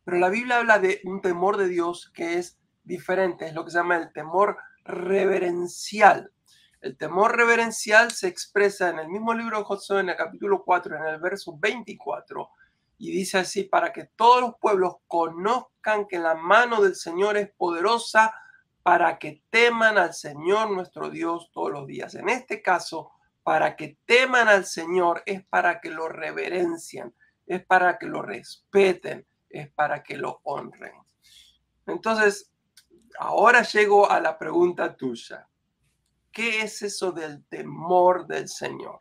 Pero 0.04 0.18
la 0.18 0.28
Biblia 0.28 0.58
habla 0.58 0.78
de 0.78 1.00
un 1.02 1.20
temor 1.20 1.56
de 1.56 1.66
Dios 1.66 2.12
que 2.14 2.38
es 2.38 2.60
diferente, 2.84 3.46
es 3.46 3.54
lo 3.54 3.64
que 3.64 3.72
se 3.72 3.78
llama 3.78 3.96
el 3.96 4.12
temor 4.12 4.56
reverencial. 4.84 6.30
El 6.82 6.96
temor 6.96 7.36
reverencial 7.36 8.10
se 8.10 8.26
expresa 8.26 8.90
en 8.90 8.98
el 8.98 9.08
mismo 9.08 9.32
libro 9.34 9.58
de 9.58 9.64
Josué, 9.64 10.00
en 10.00 10.08
el 10.08 10.16
capítulo 10.16 10.64
4, 10.64 10.96
en 10.96 11.04
el 11.04 11.20
verso 11.20 11.56
24, 11.56 12.50
y 12.98 13.12
dice 13.12 13.38
así, 13.38 13.62
para 13.62 13.92
que 13.92 14.06
todos 14.16 14.40
los 14.40 14.56
pueblos 14.58 14.96
conozcan 15.06 16.08
que 16.08 16.18
la 16.18 16.34
mano 16.34 16.82
del 16.82 16.96
Señor 16.96 17.36
es 17.36 17.52
poderosa, 17.52 18.34
para 18.82 19.20
que 19.20 19.44
teman 19.48 19.96
al 19.96 20.12
Señor 20.12 20.72
nuestro 20.72 21.08
Dios 21.08 21.52
todos 21.52 21.70
los 21.70 21.86
días. 21.86 22.16
En 22.16 22.28
este 22.28 22.60
caso, 22.62 23.12
para 23.44 23.76
que 23.76 23.98
teman 24.04 24.48
al 24.48 24.64
Señor 24.66 25.22
es 25.24 25.44
para 25.44 25.80
que 25.80 25.88
lo 25.88 26.08
reverencien, 26.08 27.14
es 27.46 27.64
para 27.64 27.96
que 27.96 28.06
lo 28.06 28.22
respeten, 28.22 29.24
es 29.48 29.70
para 29.70 30.02
que 30.02 30.16
lo 30.16 30.40
honren. 30.42 30.94
Entonces, 31.86 32.50
ahora 33.20 33.62
llego 33.62 34.10
a 34.10 34.18
la 34.18 34.36
pregunta 34.36 34.96
tuya. 34.96 35.48
¿Qué 36.32 36.62
es 36.62 36.82
eso 36.82 37.12
del 37.12 37.44
temor 37.44 38.26
del 38.26 38.48
Señor? 38.48 38.98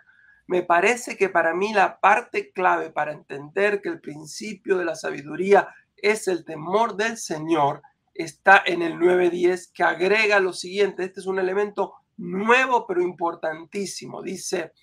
Me 0.47 0.63
parece 0.63 1.15
que 1.15 1.29
para 1.29 1.53
mí 1.53 1.73
la 1.73 1.99
parte 1.99 2.51
clave 2.51 2.91
para 2.91 3.13
entender 3.13 3.81
que 3.81 3.89
el 3.89 4.01
principio 4.01 4.77
de 4.77 4.85
la 4.85 4.95
sabiduría 4.95 5.73
es 5.95 6.27
el 6.27 6.43
temor 6.43 6.97
del 6.97 7.17
Señor 7.17 7.81
está 8.13 8.61
en 8.65 8.81
el 8.81 8.95
9.10 8.95 9.71
que 9.73 9.83
agrega 9.83 10.39
lo 10.39 10.53
siguiente. 10.53 11.03
Este 11.03 11.21
es 11.21 11.25
un 11.25 11.39
elemento 11.39 11.93
nuevo 12.17 12.85
pero 12.85 13.01
importantísimo. 13.01 14.21
Dice 14.21 14.73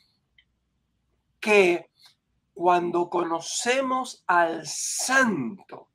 que 1.40 1.90
cuando 2.54 3.08
conocemos 3.08 4.24
al 4.26 4.66
santo, 4.66 5.88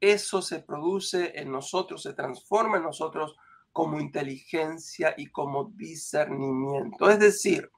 eso 0.00 0.40
se 0.40 0.60
produce 0.60 1.32
en 1.40 1.50
nosotros, 1.50 2.02
se 2.02 2.14
transforma 2.14 2.76
en 2.76 2.84
nosotros 2.84 3.36
como 3.72 4.00
inteligencia 4.00 5.14
y 5.16 5.26
como 5.26 5.64
discernimiento. 5.74 7.08
Es 7.10 7.18
decir, 7.18 7.70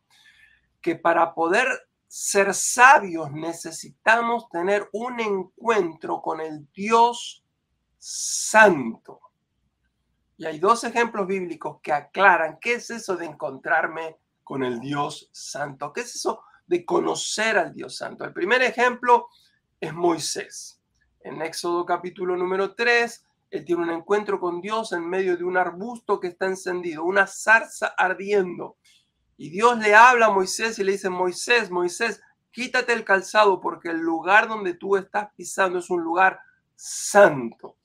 que 0.80 0.96
para 0.96 1.34
poder 1.34 1.68
ser 2.08 2.52
sabios 2.52 3.32
necesitamos 3.32 4.48
tener 4.50 4.88
un 4.92 5.20
encuentro 5.20 6.20
con 6.20 6.40
el 6.40 6.70
Dios 6.72 7.42
santo. 7.96 9.20
Y 10.36 10.44
hay 10.44 10.58
dos 10.58 10.84
ejemplos 10.84 11.26
bíblicos 11.26 11.78
que 11.82 11.92
aclaran 11.92 12.58
qué 12.60 12.74
es 12.74 12.90
eso 12.90 13.16
de 13.16 13.26
encontrarme 13.26 14.18
con 14.42 14.64
el 14.64 14.80
Dios 14.80 15.30
santo, 15.32 15.92
qué 15.92 16.00
es 16.00 16.16
eso 16.16 16.42
de 16.66 16.84
conocer 16.84 17.56
al 17.58 17.72
Dios 17.72 17.96
santo. 17.96 18.24
El 18.24 18.32
primer 18.32 18.62
ejemplo 18.62 19.28
es 19.80 19.94
Moisés. 19.94 20.80
En 21.20 21.40
Éxodo 21.42 21.86
capítulo 21.86 22.36
número 22.36 22.74
3, 22.74 23.24
él 23.52 23.66
tiene 23.66 23.82
un 23.82 23.90
encuentro 23.90 24.40
con 24.40 24.62
Dios 24.62 24.92
en 24.92 25.06
medio 25.06 25.36
de 25.36 25.44
un 25.44 25.58
arbusto 25.58 26.18
que 26.18 26.28
está 26.28 26.46
encendido, 26.46 27.04
una 27.04 27.26
zarza 27.26 27.88
ardiendo. 27.98 28.78
Y 29.36 29.50
Dios 29.50 29.78
le 29.78 29.94
habla 29.94 30.26
a 30.26 30.30
Moisés 30.30 30.78
y 30.78 30.84
le 30.84 30.92
dice, 30.92 31.10
Moisés, 31.10 31.70
Moisés, 31.70 32.22
quítate 32.50 32.94
el 32.94 33.04
calzado 33.04 33.60
porque 33.60 33.90
el 33.90 33.98
lugar 33.98 34.48
donde 34.48 34.72
tú 34.72 34.96
estás 34.96 35.28
pisando 35.36 35.80
es 35.80 35.90
un 35.90 36.02
lugar 36.02 36.40
santo. 36.76 37.76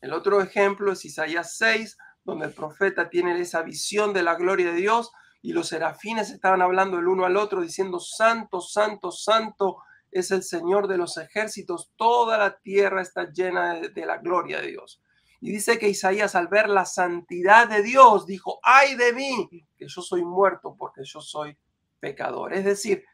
El 0.00 0.14
otro 0.14 0.40
ejemplo 0.40 0.90
es 0.90 1.04
Isaías 1.04 1.54
6, 1.58 1.98
donde 2.24 2.46
el 2.46 2.54
profeta 2.54 3.10
tiene 3.10 3.38
esa 3.38 3.60
visión 3.60 4.14
de 4.14 4.22
la 4.22 4.36
gloria 4.36 4.70
de 4.70 4.76
Dios 4.76 5.12
y 5.42 5.52
los 5.52 5.68
serafines 5.68 6.30
estaban 6.30 6.62
hablando 6.62 6.98
el 6.98 7.06
uno 7.06 7.26
al 7.26 7.36
otro 7.36 7.60
diciendo, 7.60 8.00
Santo, 8.00 8.62
Santo, 8.62 9.12
Santo 9.12 9.82
es 10.10 10.30
el 10.30 10.42
Señor 10.42 10.88
de 10.88 10.96
los 10.96 11.18
ejércitos, 11.18 11.92
toda 11.96 12.38
la 12.38 12.56
tierra 12.56 13.02
está 13.02 13.30
llena 13.30 13.74
de, 13.74 13.90
de 13.90 14.06
la 14.06 14.16
gloria 14.16 14.62
de 14.62 14.68
Dios. 14.68 15.02
Y 15.40 15.52
dice 15.52 15.78
que 15.78 15.88
Isaías 15.88 16.34
al 16.34 16.48
ver 16.48 16.68
la 16.68 16.84
santidad 16.84 17.68
de 17.68 17.82
Dios 17.82 18.26
dijo, 18.26 18.60
ay 18.62 18.94
de 18.94 19.12
mí, 19.14 19.48
que 19.76 19.88
yo 19.88 20.02
soy 20.02 20.22
muerto 20.22 20.76
porque 20.78 21.02
yo 21.04 21.20
soy 21.20 21.56
pecador. 21.98 22.52
Es 22.52 22.64
decir, 22.64 23.04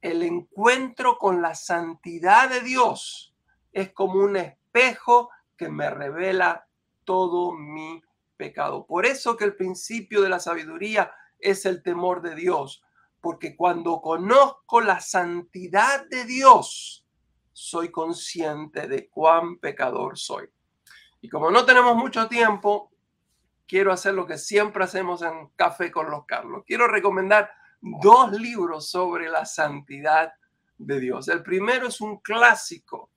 el 0.00 0.22
encuentro 0.22 1.18
con 1.18 1.42
la 1.42 1.54
santidad 1.56 2.48
de 2.48 2.60
Dios 2.60 3.34
es 3.72 3.92
como 3.92 4.20
un 4.20 4.36
espejo 4.36 5.30
que 5.56 5.68
me 5.68 5.90
revela 5.90 6.68
todo 7.04 7.52
mi 7.52 8.00
pecado. 8.36 8.86
Por 8.86 9.04
eso 9.04 9.36
que 9.36 9.44
el 9.44 9.56
principio 9.56 10.22
de 10.22 10.28
la 10.28 10.38
sabiduría 10.38 11.12
es 11.40 11.66
el 11.66 11.82
temor 11.82 12.22
de 12.22 12.36
Dios, 12.36 12.82
porque 13.20 13.56
cuando 13.56 14.00
conozco 14.00 14.80
la 14.80 15.00
santidad 15.00 16.06
de 16.08 16.24
Dios, 16.24 17.04
soy 17.52 17.90
consciente 17.90 18.86
de 18.86 19.08
cuán 19.08 19.58
pecador 19.58 20.16
soy. 20.16 20.48
Y 21.20 21.28
como 21.28 21.50
no 21.50 21.64
tenemos 21.64 21.96
mucho 21.96 22.28
tiempo, 22.28 22.92
quiero 23.66 23.92
hacer 23.92 24.14
lo 24.14 24.26
que 24.26 24.38
siempre 24.38 24.84
hacemos 24.84 25.22
en 25.22 25.48
Café 25.56 25.90
con 25.90 26.10
los 26.10 26.24
Carlos. 26.26 26.64
Quiero 26.66 26.88
recomendar 26.88 27.50
dos 27.80 28.32
libros 28.32 28.90
sobre 28.90 29.28
la 29.28 29.44
santidad 29.44 30.32
de 30.78 31.00
Dios. 31.00 31.28
El 31.28 31.42
primero 31.42 31.88
es 31.88 32.00
un 32.00 32.18
clásico, 32.18 33.10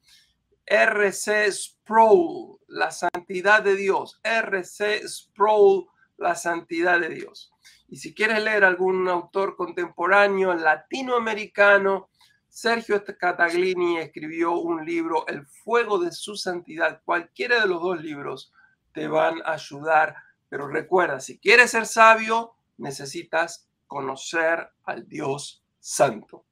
R.C. 0.65 1.51
Sproul, 1.51 2.59
La 2.67 2.91
santidad 2.91 3.61
de 3.61 3.75
Dios. 3.75 4.19
R.C. 4.23 5.07
Sproul, 5.07 5.87
La 6.17 6.35
santidad 6.35 6.99
de 6.99 7.09
Dios. 7.09 7.51
Y 7.87 7.97
si 7.97 8.13
quieres 8.13 8.43
leer 8.43 8.63
algún 8.63 9.07
autor 9.07 9.55
contemporáneo 9.55 10.53
latinoamericano, 10.53 12.09
Sergio 12.51 13.01
Cataglini 13.17 13.97
escribió 13.97 14.59
un 14.59 14.85
libro, 14.85 15.25
El 15.27 15.45
fuego 15.45 15.97
de 15.97 16.11
su 16.11 16.35
santidad. 16.35 17.01
Cualquiera 17.05 17.61
de 17.61 17.67
los 17.67 17.81
dos 17.81 18.03
libros 18.03 18.51
te 18.93 19.07
van 19.07 19.41
a 19.45 19.53
ayudar. 19.53 20.15
Pero 20.49 20.67
recuerda, 20.67 21.21
si 21.21 21.39
quieres 21.39 21.71
ser 21.71 21.85
sabio, 21.85 22.51
necesitas 22.77 23.69
conocer 23.87 24.67
al 24.83 25.07
Dios 25.07 25.63
santo. 25.79 26.45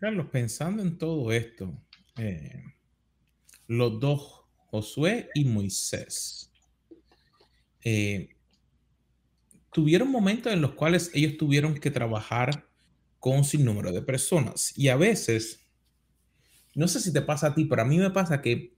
Carlos, 0.00 0.26
pensando 0.32 0.82
en 0.82 0.96
todo 0.96 1.30
esto, 1.30 1.70
eh, 2.16 2.64
los 3.66 4.00
dos, 4.00 4.46
Josué 4.70 5.28
y 5.34 5.44
Moisés, 5.44 6.50
eh, 7.82 8.30
tuvieron 9.70 10.10
momentos 10.10 10.50
en 10.50 10.62
los 10.62 10.72
cuales 10.72 11.10
ellos 11.12 11.36
tuvieron 11.36 11.74
que 11.74 11.90
trabajar 11.90 12.66
con 13.24 13.38
un 13.38 13.44
sinnúmero 13.44 13.90
de 13.90 14.02
personas. 14.02 14.76
Y 14.76 14.88
a 14.88 14.96
veces, 14.96 15.64
no 16.74 16.88
sé 16.88 17.00
si 17.00 17.10
te 17.10 17.22
pasa 17.22 17.46
a 17.46 17.54
ti, 17.54 17.64
pero 17.64 17.80
a 17.80 17.86
mí 17.86 17.96
me 17.96 18.10
pasa 18.10 18.42
que 18.42 18.74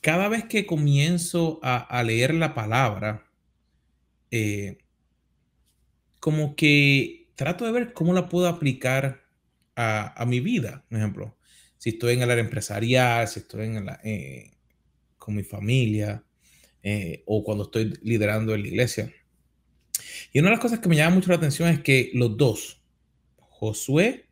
cada 0.00 0.28
vez 0.28 0.46
que 0.46 0.66
comienzo 0.66 1.60
a, 1.62 2.02
leer 2.02 2.34
la 2.34 2.54
palabra, 2.54 3.30
eh, 4.32 4.78
como 6.18 6.56
que 6.56 7.28
trato 7.36 7.64
de 7.64 7.70
ver 7.70 7.92
cómo 7.92 8.14
la 8.14 8.28
puedo 8.28 8.48
aplicar 8.48 9.22
a, 9.76 10.24
mi 10.26 10.40
vida. 10.40 10.84
Por 10.88 10.98
ejemplo, 10.98 11.36
si 11.78 11.90
estoy 11.90 12.14
en 12.14 12.22
el 12.22 12.32
área 12.32 12.42
empresarial, 12.42 13.28
si 13.28 13.38
estoy 13.38 13.66
en 13.66 13.88
eh, 14.02 14.50
con 15.18 15.36
mi 15.36 15.44
familia 15.44 16.24
eh, 16.82 17.22
o 17.26 17.44
cuando 17.44 17.62
estoy 17.62 17.96
liderando 18.02 18.56
en 18.56 18.62
la 18.62 18.68
iglesia. 18.68 19.12
Y 20.32 20.40
una 20.40 20.48
de 20.48 20.56
las 20.56 20.60
cosas 20.60 20.80
que 20.80 20.88
me 20.88 20.96
llama 20.96 21.14
mucho 21.14 21.30
la 21.30 21.36
atención 21.36 21.68
es 21.68 21.78
que 21.78 22.10
los 22.12 22.36
dos, 22.36 22.83
Josué 23.56 24.26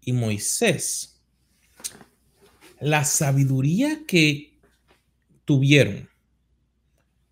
y 0.00 0.12
Moisés, 0.12 1.20
la 2.80 3.04
sabiduría 3.04 4.04
que 4.06 4.58
tuvieron 5.44 6.08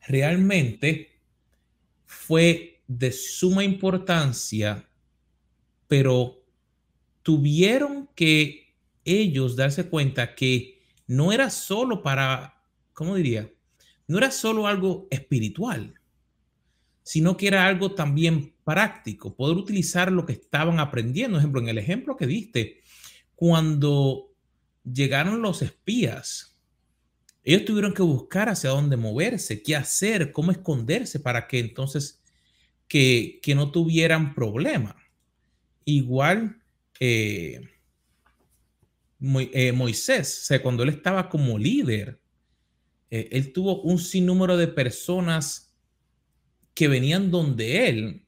realmente 0.07 1.19
fue 2.05 2.83
de 2.87 3.13
suma 3.13 3.65
importancia, 3.65 4.87
pero 5.89 6.45
tuvieron 7.23 8.11
que 8.15 8.75
ellos 9.05 9.57
darse 9.57 9.89
cuenta 9.89 10.35
que 10.35 10.83
no 11.07 11.33
era 11.33 11.49
solo 11.49 12.03
para, 12.03 12.63
¿cómo 12.93 13.17
diría? 13.17 13.51
No 14.07 14.19
era 14.19 14.31
solo 14.31 14.67
algo 14.67 15.09
espiritual, 15.11 15.95
sino 17.03 17.39
que 17.39 17.47
era 17.47 17.67
algo 17.67 17.95
también 17.95 18.52
práctico, 18.65 19.35
poder 19.35 19.57
utilizar 19.57 20.13
lo 20.13 20.25
que 20.27 20.33
estaban 20.33 20.81
aprendiendo. 20.81 21.37
Por 21.37 21.41
ejemplo, 21.41 21.61
en 21.61 21.69
el 21.69 21.79
ejemplo 21.79 22.17
que 22.17 22.27
diste, 22.27 22.81
cuando 23.35 24.33
llegaron 24.85 25.43
los 25.43 25.63
espías, 25.63 26.57
ellos 27.45 27.65
tuvieron 27.65 27.93
que 27.93 28.03
buscar 28.03 28.49
hacia 28.49 28.71
dónde 28.71 28.97
moverse, 28.97 29.63
qué 29.63 29.75
hacer, 29.75 30.31
cómo 30.31 30.53
esconderse 30.53 31.19
para 31.19 31.49
que 31.49 31.59
entonces 31.59 32.23
que, 32.87 33.41
no 33.57 33.71
tuvieran 33.71 34.35
problema. 34.35 34.97
Igual 35.85 36.63
eh, 37.01 37.69
eh, 39.21 39.73
Moisés, 39.73 40.51
o 40.51 40.63
cuando 40.63 40.83
él 40.83 40.91
estaba 40.91 41.29
como 41.29 41.59
líder, 41.59 42.21
eh, 43.11 43.29
él 43.33 43.53
tuvo 43.53 43.83
un 43.83 43.99
sinnúmero 43.99 44.57
de 44.57 44.69
personas 44.69 45.75
que 46.75 46.89
venían 46.89 47.31
donde 47.31 47.89
él 47.89 48.22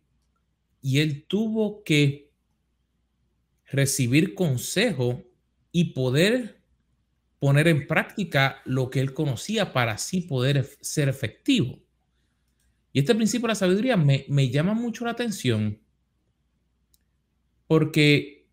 y 0.85 1.01
él 1.01 1.25
tuvo 1.27 1.83
que 1.83 2.31
recibir 3.65 4.35
consejo 4.35 5.25
y 5.73 5.95
poder 5.95 6.61
poner 7.39 7.69
en 7.69 7.87
práctica 7.87 8.61
lo 8.67 8.91
que 8.91 9.01
él 9.01 9.15
conocía 9.15 9.73
para 9.73 9.93
así 9.93 10.21
poder 10.21 10.69
ser 10.83 11.09
efectivo. 11.09 11.79
Y 12.93 12.99
este 12.99 13.15
principio 13.15 13.47
de 13.47 13.53
la 13.53 13.55
sabiduría 13.55 13.97
me, 13.97 14.51
llama 14.51 14.75
mucho 14.75 15.07
la 15.07 15.13
atención 15.13 15.81
porque 17.67 18.47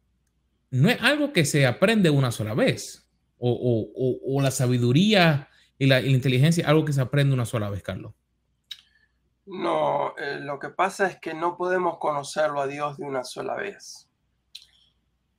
no 0.69 0.89
es 0.89 1.01
algo 1.01 1.33
que 1.33 1.43
se 1.43 1.65
aprende 1.65 2.09
una 2.11 2.31
sola 2.31 2.53
vez 2.53 3.11
o, 3.39 4.39
la 4.41 4.51
sabiduría 4.51 5.49
y 5.77 5.85
la, 5.85 5.99
y 5.99 6.05
la 6.05 6.15
inteligencia, 6.15 6.65
algo 6.65 6.85
que 6.85 6.93
se 6.93 7.01
aprende 7.01 7.33
una 7.33 7.45
sola 7.45 7.69
vez, 7.69 7.83
Carlos. 7.83 8.13
No, 9.45 10.15
eh, 10.17 10.39
lo 10.39 10.60
que 10.60 10.69
pasa 10.69 11.08
es 11.08 11.19
que 11.19 11.34
no 11.34 11.58
podemos 11.58 11.97
conocerlo 11.97 12.62
a 12.62 12.67
Dios 12.67 12.97
de 12.97 13.06
una 13.06 13.23
sola 13.23 13.56
vez. 13.56 14.08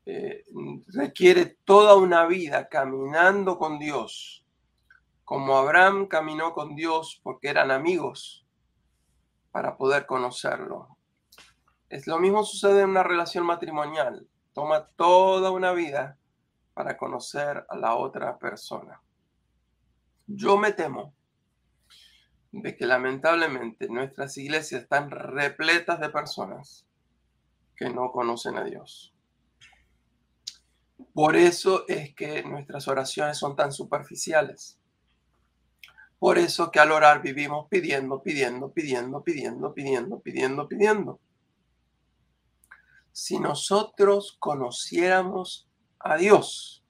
Eh, 0.05 0.45
requiere 0.88 1.59
toda 1.65 1.95
una 1.95 2.27
vida 2.27 2.69
caminando 2.69 3.59
con 3.59 3.79
Dios, 3.79 4.45
como 5.25 5.57
Abraham 5.57 6.07
caminó 6.09 6.53
con 6.53 6.75
Dios 6.75 7.21
porque 7.23 7.49
eran 7.49 7.71
amigos 7.71 8.45
para 9.53 9.77
poder 9.77 10.07
conocerlo. 10.07 10.97
Es 11.88 12.07
lo 12.07 12.19
mismo 12.19 12.43
sucede 12.43 12.83
en 12.83 12.91
una 12.91 13.05
relación 13.05 13.47
matrimonial. 13.47 14.27
Toma 14.53 14.88
toda 14.97 15.51
una 15.51 15.73
vida 15.73 16.19
para 16.75 16.97
conocer 16.97 17.65
a 17.69 17.77
la 17.77 17.95
otra 17.95 18.38
persona. 18.38 19.01
Yo 20.27 20.57
me 20.57 20.73
temo 20.73 21.15
de 22.53 22.77
que 22.77 22.87
lamentablemente 22.87 23.88
nuestras 23.88 24.37
iglesias 24.37 24.83
están 24.83 25.11
repletas 25.11 25.99
de 26.01 26.11
personas 26.11 26.87
que 27.75 27.88
no 27.88 28.12
conocen 28.12 28.57
a 28.59 28.65
Dios. 28.65 29.15
Por 31.15 31.37
eso 31.37 31.87
es 31.88 32.15
que 32.15 32.43
nuestras 32.43 32.88
oraciones 32.88 33.38
son 33.38 33.57
tan 33.57 33.73
superficiales. 33.73 34.79
Por 36.19 36.38
eso 36.38 36.71
que 36.71 36.79
al 36.79 36.93
orar 36.93 37.21
vivimos 37.21 37.67
pidiendo, 37.69 38.23
pidiendo, 38.23 38.73
pidiendo, 38.73 39.25
pidiendo, 39.25 39.75
pidiendo, 39.75 40.21
pidiendo, 40.21 40.69
pidiendo. 40.69 41.21
Si 43.11 43.38
nosotros 43.41 44.37
conociéramos 44.38 45.69
a 45.99 46.17
Dios, 46.17 46.82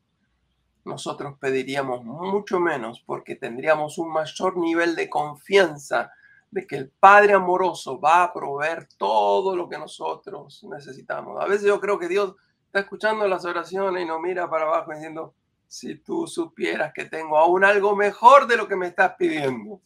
nosotros 0.85 1.38
pediríamos 1.38 2.05
mucho 2.05 2.59
menos 2.59 3.03
porque 3.07 3.37
tendríamos 3.37 3.99
un 3.99 4.12
mayor 4.12 4.57
nivel 4.57 4.97
de 4.97 5.09
confianza 5.09 6.11
de 6.51 6.66
que 6.66 6.77
el 6.77 6.90
Padre 6.90 7.35
amoroso 7.35 8.01
va 8.01 8.25
a 8.25 8.33
proveer 8.33 8.88
todo 8.97 9.57
lo 9.57 9.68
que 9.68 9.79
nosotros 9.79 10.64
necesitamos. 10.64 11.40
A 11.40 11.47
veces 11.47 11.66
yo 11.66 11.81
creo 11.81 11.99
que 11.99 12.09
Dios 12.09 12.35
está 12.66 12.81
escuchando 12.81 13.26
las 13.26 13.45
oraciones 13.45 14.03
y 14.03 14.07
nos 14.07 14.20
mira 14.20 14.51
para 14.51 14.64
abajo 14.64 14.93
diciendo, 14.93 15.35
si 15.66 15.97
tú 15.97 16.26
supieras 16.26 16.93
que 16.93 17.07
tengo 17.07 17.39
aún 17.39 17.64
algo 17.64 17.97
mejor 17.97 18.47
de 18.47 18.59
lo 18.59 18.68
que 18.68 18.76
me 18.76 18.89
estás 18.89 19.14
pidiendo. 19.18 19.80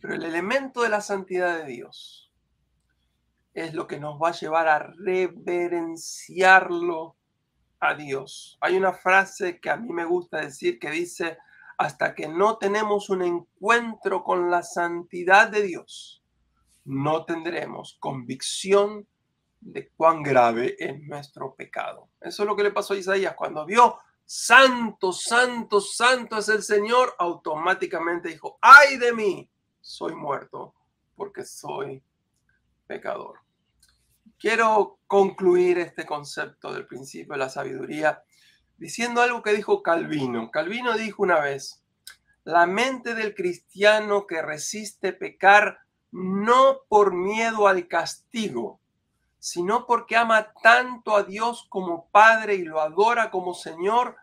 Pero 0.00 0.14
el 0.14 0.24
elemento 0.24 0.82
de 0.82 0.88
la 0.88 1.00
santidad 1.00 1.58
de 1.58 1.66
Dios 1.66 2.32
es 3.54 3.74
lo 3.74 3.86
que 3.86 4.00
nos 4.00 4.20
va 4.20 4.30
a 4.30 4.32
llevar 4.32 4.66
a 4.66 4.78
reverenciarlo 4.78 7.14
a. 7.80 8.58
Hay 8.60 8.76
una 8.76 8.92
frase 8.92 9.60
que 9.60 9.70
a 9.70 9.76
mí 9.76 9.92
me 9.92 10.04
gusta 10.04 10.40
decir 10.40 10.78
que 10.78 10.90
dice, 10.90 11.38
hasta 11.78 12.14
que 12.14 12.28
no 12.28 12.58
tenemos 12.58 13.10
un 13.10 13.22
encuentro 13.22 14.22
con 14.22 14.50
la 14.50 14.62
santidad 14.62 15.48
de 15.48 15.62
Dios, 15.62 16.22
no 16.84 17.24
tendremos 17.24 17.96
convicción 18.00 19.06
de 19.60 19.90
cuán 19.96 20.22
grave 20.22 20.76
es 20.78 21.00
nuestro 21.02 21.54
pecado. 21.54 22.08
Eso 22.20 22.42
es 22.42 22.46
lo 22.46 22.56
que 22.56 22.62
le 22.62 22.70
pasó 22.70 22.94
a 22.94 22.98
Isaías 22.98 23.34
cuando 23.34 23.64
vio, 23.66 23.98
santo, 24.24 25.12
santo, 25.12 25.80
santo 25.80 26.38
es 26.38 26.48
el 26.48 26.62
Señor, 26.62 27.14
automáticamente 27.18 28.28
dijo, 28.28 28.58
ay 28.60 28.96
de 28.96 29.12
mí, 29.12 29.50
soy 29.80 30.14
muerto 30.14 30.74
porque 31.16 31.44
soy 31.44 32.02
pecador. 32.86 33.40
Quiero 34.40 34.98
concluir 35.06 35.78
este 35.78 36.06
concepto 36.06 36.72
del 36.72 36.86
principio 36.86 37.34
de 37.34 37.38
la 37.38 37.50
sabiduría 37.50 38.24
diciendo 38.78 39.20
algo 39.20 39.42
que 39.42 39.52
dijo 39.52 39.82
Calvino. 39.82 40.50
Calvino 40.50 40.94
dijo 40.94 41.22
una 41.22 41.38
vez, 41.38 41.84
la 42.44 42.66
mente 42.66 43.14
del 43.14 43.34
cristiano 43.34 44.26
que 44.26 44.40
resiste 44.40 45.12
pecar 45.12 45.80
no 46.10 46.80
por 46.88 47.14
miedo 47.14 47.68
al 47.68 47.86
castigo, 47.86 48.80
sino 49.38 49.86
porque 49.86 50.16
ama 50.16 50.52
tanto 50.62 51.14
a 51.14 51.22
Dios 51.22 51.66
como 51.68 52.08
Padre 52.10 52.54
y 52.54 52.62
lo 52.62 52.80
adora 52.80 53.30
como 53.30 53.52
Señor, 53.52 54.16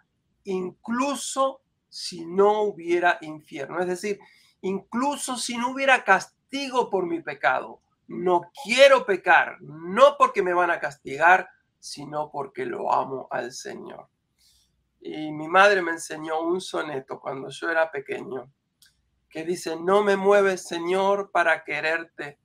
incluso 0.44 1.62
si 1.90 2.26
no 2.26 2.64
hubiera 2.64 3.20
infierno. 3.22 3.80
Es 3.80 3.88
decir, 3.88 4.20
incluso 4.62 5.38
si 5.38 5.58
no 5.58 5.72
hubiera 5.72 6.04
castigo 6.04 6.90
por 6.90 7.06
mi 7.06 7.22
pecado. 7.22 7.80
No 8.08 8.50
quiero 8.64 9.06
pecar, 9.06 9.58
no 9.62 10.16
porque 10.18 10.42
me 10.42 10.54
van 10.54 10.72
a 10.72 10.80
castigar, 10.80 11.50
sino 11.80 12.32
porque 12.32 12.66
lo 12.66 12.92
amo 12.92 13.28
al 13.32 13.52
Señor. 13.52 14.08
Y 15.00 15.32
mi 15.32 15.48
madre 15.48 15.82
me 15.82 15.92
enseñó 15.92 16.42
un 16.42 16.60
soneto 16.62 17.20
cuando 17.20 17.50
yo 17.50 17.70
era 17.70 17.92
pequeño 17.92 18.52
que 19.30 19.44
dice, 19.44 19.76
no 19.76 20.04
me 20.04 20.16
mueves, 20.16 20.68
Señor, 20.68 21.32
para 21.32 21.64
quererte, 21.64 22.40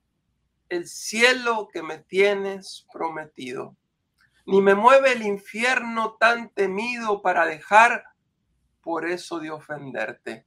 el 0.68 0.86
cielo 0.86 1.68
que 1.72 1.82
me 1.82 1.98
tienes 1.98 2.86
prometido, 2.92 3.76
ni 4.46 4.60
me 4.60 4.74
mueve 4.74 5.12
el 5.12 5.22
infierno 5.22 6.16
tan 6.18 6.50
temido 6.50 7.22
para 7.22 7.46
dejar 7.46 8.04
por 8.80 9.06
eso 9.06 9.38
de 9.38 9.50
ofenderte. 9.50 10.46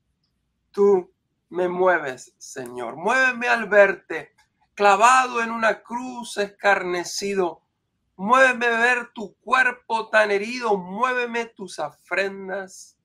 Tú 0.71 1.13
me 1.49 1.69
mueves, 1.69 2.35
Señor, 2.37 2.97
muéveme 2.97 3.47
al 3.47 3.69
verte, 3.69 4.34
clavado 4.75 5.41
en 5.41 5.51
una 5.51 5.81
cruz 5.81 6.37
escarnecido, 6.37 7.63
muéveme 8.15 8.67
ver 8.67 9.11
tu 9.13 9.35
cuerpo 9.37 10.09
tan 10.09 10.31
herido, 10.31 10.77
muéveme 10.77 11.45
tus 11.45 11.79
afrendas 11.79 12.97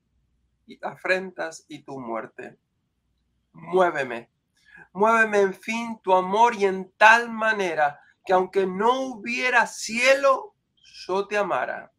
y 0.67 0.79
afrentas 0.85 1.65
y 1.69 1.83
tu 1.83 1.99
muerte 1.99 2.59
muéveme. 3.53 4.31
Muéveme, 4.93 5.41
en 5.41 5.55
fin, 5.55 6.01
tu 6.03 6.15
amor 6.15 6.55
y 6.55 6.65
en 6.65 6.93
tal 6.97 7.31
manera 7.31 8.01
que 8.25 8.33
aunque 8.33 8.67
no 8.67 9.01
hubiera 9.03 9.67
cielo, 9.67 10.55
yo 11.07 11.27
te 11.27 11.37
amara. 11.37 11.93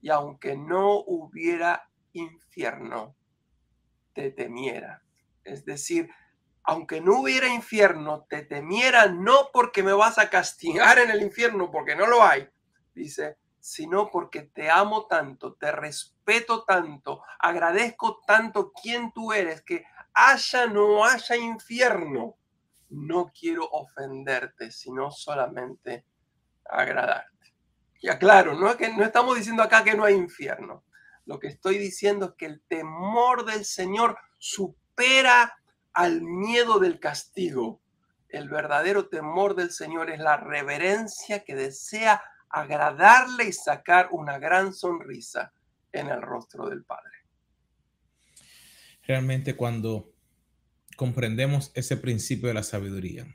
Y 0.00 0.10
aunque 0.10 0.56
no 0.56 1.00
hubiera 1.00 1.90
infierno, 2.12 3.16
te 4.12 4.30
temiera. 4.30 5.02
Es 5.44 5.64
decir, 5.64 6.10
aunque 6.66 7.00
no 7.00 7.20
hubiera 7.20 7.46
infierno, 7.46 8.26
te 8.28 8.42
temiera 8.42 9.06
no 9.06 9.50
porque 9.52 9.84
me 9.84 9.92
vas 9.92 10.18
a 10.18 10.28
castigar 10.28 10.98
en 10.98 11.10
el 11.10 11.22
infierno, 11.22 11.70
porque 11.70 11.94
no 11.94 12.08
lo 12.08 12.24
hay, 12.24 12.48
dice, 12.92 13.38
sino 13.60 14.10
porque 14.10 14.42
te 14.42 14.68
amo 14.68 15.06
tanto, 15.06 15.54
te 15.54 15.70
respeto 15.70 16.64
tanto, 16.64 17.22
agradezco 17.38 18.20
tanto 18.26 18.72
quién 18.72 19.12
tú 19.12 19.32
eres, 19.32 19.62
que 19.62 19.84
haya 20.12 20.66
no 20.66 21.04
haya 21.04 21.36
infierno, 21.36 22.36
no 22.90 23.30
quiero 23.38 23.68
ofenderte, 23.70 24.72
sino 24.72 25.12
solamente 25.12 26.04
agradarte. 26.64 27.54
Y 28.00 28.08
aclaro, 28.08 28.54
no, 28.54 28.70
es 28.70 28.76
que, 28.76 28.92
no 28.92 29.04
estamos 29.04 29.36
diciendo 29.36 29.62
acá 29.62 29.84
que 29.84 29.94
no 29.94 30.04
hay 30.04 30.14
infierno. 30.14 30.84
Lo 31.26 31.38
que 31.38 31.46
estoy 31.46 31.78
diciendo 31.78 32.26
es 32.26 32.32
que 32.32 32.46
el 32.46 32.62
temor 32.62 33.44
del 33.44 33.64
Señor 33.64 34.18
supera 34.38 35.56
al 35.96 36.22
miedo 36.22 36.78
del 36.78 37.00
castigo. 37.00 37.82
El 38.28 38.48
verdadero 38.48 39.08
temor 39.08 39.56
del 39.56 39.72
Señor 39.72 40.10
es 40.10 40.20
la 40.20 40.36
reverencia 40.36 41.42
que 41.42 41.56
desea 41.56 42.22
agradarle 42.48 43.48
y 43.48 43.52
sacar 43.52 44.08
una 44.12 44.38
gran 44.38 44.72
sonrisa 44.72 45.52
en 45.90 46.08
el 46.08 46.22
rostro 46.22 46.68
del 46.68 46.84
Padre 46.84 47.16
realmente 49.06 49.54
cuando 49.54 50.12
comprendemos 50.96 51.70
ese 51.74 51.96
principio 51.96 52.48
de 52.48 52.54
la 52.54 52.62
sabiduría, 52.62 53.26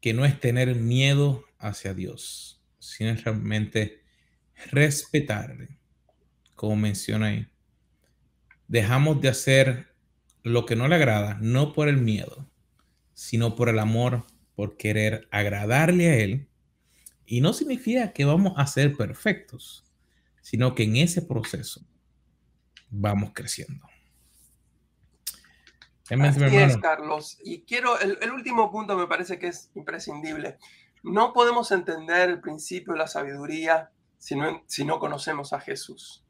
que 0.00 0.14
no 0.14 0.24
es 0.24 0.38
tener 0.38 0.74
miedo 0.74 1.44
hacia 1.58 1.94
Dios, 1.94 2.62
sino 2.78 3.14
realmente 3.14 4.02
respetarle, 4.70 5.78
como 6.54 6.76
menciona 6.76 7.26
ahí. 7.26 7.48
Dejamos 8.68 9.20
de 9.20 9.28
hacer 9.28 9.93
lo 10.44 10.66
que 10.66 10.76
no 10.76 10.86
le 10.86 10.94
agrada, 10.94 11.38
no 11.40 11.72
por 11.72 11.88
el 11.88 11.96
miedo, 11.96 12.46
sino 13.14 13.56
por 13.56 13.68
el 13.70 13.78
amor, 13.78 14.26
por 14.54 14.76
querer 14.76 15.26
agradarle 15.30 16.08
a 16.10 16.16
Él. 16.16 16.48
Y 17.26 17.40
no 17.40 17.54
significa 17.54 18.12
que 18.12 18.26
vamos 18.26 18.52
a 18.56 18.66
ser 18.66 18.94
perfectos, 18.94 19.84
sino 20.42 20.74
que 20.74 20.84
en 20.84 20.96
ese 20.96 21.22
proceso 21.22 21.80
vamos 22.90 23.30
creciendo. 23.32 23.86
Así 26.10 26.56
es, 26.56 26.76
Carlos. 26.76 27.38
Y 27.42 27.62
quiero, 27.62 27.98
el, 27.98 28.30
último 28.30 28.70
punto 28.70 28.96
me 28.96 29.06
parece 29.06 29.38
que 29.38 29.46
es 29.46 29.70
imprescindible. 29.74 30.58
No 31.02 31.32
podemos 31.32 31.72
entender 31.72 32.28
el 32.28 32.40
principio 32.40 32.92
de 32.92 32.98
la 32.98 33.06
sabiduría 33.06 33.90
si 34.18 34.36
no, 34.36 34.62
si 34.66 34.84
no 34.84 34.98
conocemos 34.98 35.54
a 35.54 35.60
Jesús. 35.60 36.23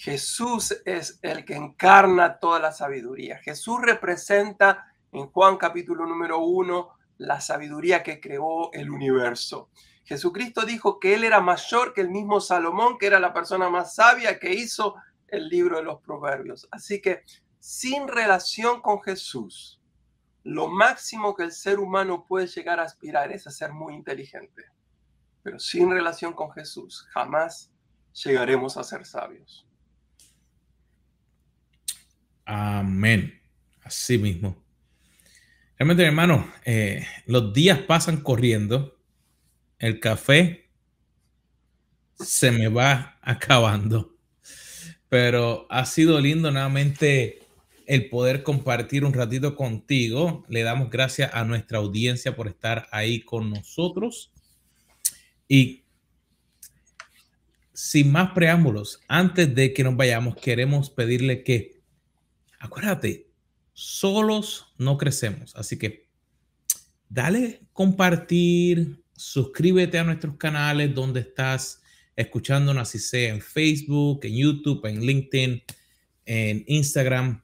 Jesús 0.00 0.80
es 0.86 1.18
el 1.20 1.44
que 1.44 1.54
encarna 1.54 2.38
toda 2.38 2.58
la 2.58 2.72
sabiduría. 2.72 3.36
Jesús 3.36 3.82
representa 3.82 4.94
en 5.12 5.26
Juan 5.26 5.58
capítulo 5.58 6.06
número 6.06 6.38
uno 6.38 6.94
la 7.18 7.42
sabiduría 7.42 8.02
que 8.02 8.18
creó 8.18 8.72
el 8.72 8.90
universo. 8.90 9.68
Jesucristo 10.04 10.62
dijo 10.62 10.98
que 10.98 11.12
él 11.12 11.24
era 11.24 11.42
mayor 11.42 11.92
que 11.92 12.00
el 12.00 12.08
mismo 12.08 12.40
Salomón, 12.40 12.96
que 12.96 13.08
era 13.08 13.20
la 13.20 13.34
persona 13.34 13.68
más 13.68 13.94
sabia 13.94 14.38
que 14.38 14.54
hizo 14.54 14.94
el 15.28 15.50
libro 15.50 15.76
de 15.76 15.82
los 15.82 16.00
proverbios. 16.00 16.66
Así 16.70 17.02
que 17.02 17.22
sin 17.58 18.08
relación 18.08 18.80
con 18.80 19.02
Jesús, 19.02 19.82
lo 20.44 20.68
máximo 20.68 21.36
que 21.36 21.42
el 21.42 21.52
ser 21.52 21.78
humano 21.78 22.24
puede 22.26 22.46
llegar 22.46 22.80
a 22.80 22.84
aspirar 22.84 23.32
es 23.32 23.46
a 23.46 23.50
ser 23.50 23.74
muy 23.74 23.92
inteligente. 23.92 24.64
Pero 25.42 25.58
sin 25.58 25.90
relación 25.90 26.32
con 26.32 26.50
Jesús, 26.52 27.06
jamás 27.10 27.70
llegaremos 28.14 28.78
a 28.78 28.82
ser 28.82 29.04
sabios. 29.04 29.66
Amén. 32.52 33.40
Así 33.84 34.18
mismo. 34.18 34.60
Realmente, 35.78 36.02
hermano, 36.02 36.52
eh, 36.64 37.06
los 37.26 37.54
días 37.54 37.78
pasan 37.78 38.22
corriendo. 38.22 38.98
El 39.78 40.00
café 40.00 40.68
se 42.18 42.50
me 42.50 42.66
va 42.66 43.18
acabando. 43.22 44.16
Pero 45.08 45.68
ha 45.70 45.86
sido 45.86 46.20
lindo 46.20 46.50
nuevamente 46.50 47.38
el 47.86 48.08
poder 48.08 48.42
compartir 48.42 49.04
un 49.04 49.12
ratito 49.12 49.54
contigo. 49.54 50.44
Le 50.48 50.64
damos 50.64 50.90
gracias 50.90 51.30
a 51.32 51.44
nuestra 51.44 51.78
audiencia 51.78 52.34
por 52.34 52.48
estar 52.48 52.88
ahí 52.90 53.20
con 53.20 53.50
nosotros. 53.50 54.32
Y 55.46 55.84
sin 57.72 58.10
más 58.10 58.32
preámbulos, 58.32 58.98
antes 59.06 59.54
de 59.54 59.72
que 59.72 59.84
nos 59.84 59.96
vayamos, 59.96 60.34
queremos 60.34 60.90
pedirle 60.90 61.44
que, 61.44 61.79
acuérdate, 62.60 63.28
solos 63.72 64.72
no 64.78 64.96
crecemos. 64.96 65.56
Así 65.56 65.78
que 65.78 66.08
dale 67.08 67.62
compartir, 67.72 69.02
suscríbete 69.16 69.98
a 69.98 70.04
nuestros 70.04 70.36
canales 70.36 70.94
donde 70.94 71.20
estás 71.20 71.82
escuchándonos, 72.14 72.82
así 72.82 72.98
sea 72.98 73.30
en 73.30 73.40
Facebook, 73.40 74.20
en 74.24 74.36
YouTube, 74.36 74.86
en 74.86 75.00
LinkedIn, 75.00 75.62
en 76.26 76.64
Instagram 76.68 77.42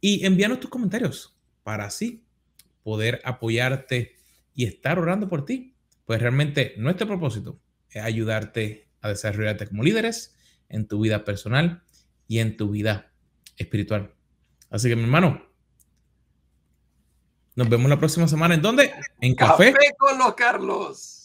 y 0.00 0.24
envíanos 0.24 0.60
tus 0.60 0.70
comentarios 0.70 1.36
para 1.62 1.84
así 1.84 2.24
poder 2.82 3.20
apoyarte 3.24 4.16
y 4.54 4.64
estar 4.64 4.98
orando 4.98 5.28
por 5.28 5.44
ti. 5.44 5.74
Pues 6.04 6.20
realmente 6.20 6.74
nuestro 6.78 7.06
propósito 7.06 7.60
es 7.90 8.02
ayudarte 8.02 8.88
a 9.00 9.08
desarrollarte 9.08 9.66
como 9.66 9.82
líderes 9.82 10.34
en 10.68 10.86
tu 10.86 11.00
vida 11.00 11.24
personal 11.24 11.82
y 12.26 12.38
en 12.38 12.56
tu 12.56 12.70
vida 12.70 13.12
espiritual. 13.56 14.14
Así 14.70 14.88
que 14.88 14.96
mi 14.96 15.02
hermano, 15.02 15.42
nos 17.56 17.68
vemos 17.68 17.90
la 17.90 17.98
próxima 17.98 18.28
semana. 18.28 18.54
¿En 18.54 18.62
dónde? 18.62 18.92
En 19.20 19.34
Café, 19.34 19.72
Café 19.72 19.94
con 19.98 20.18
los 20.18 20.34
Carlos. 20.34 21.19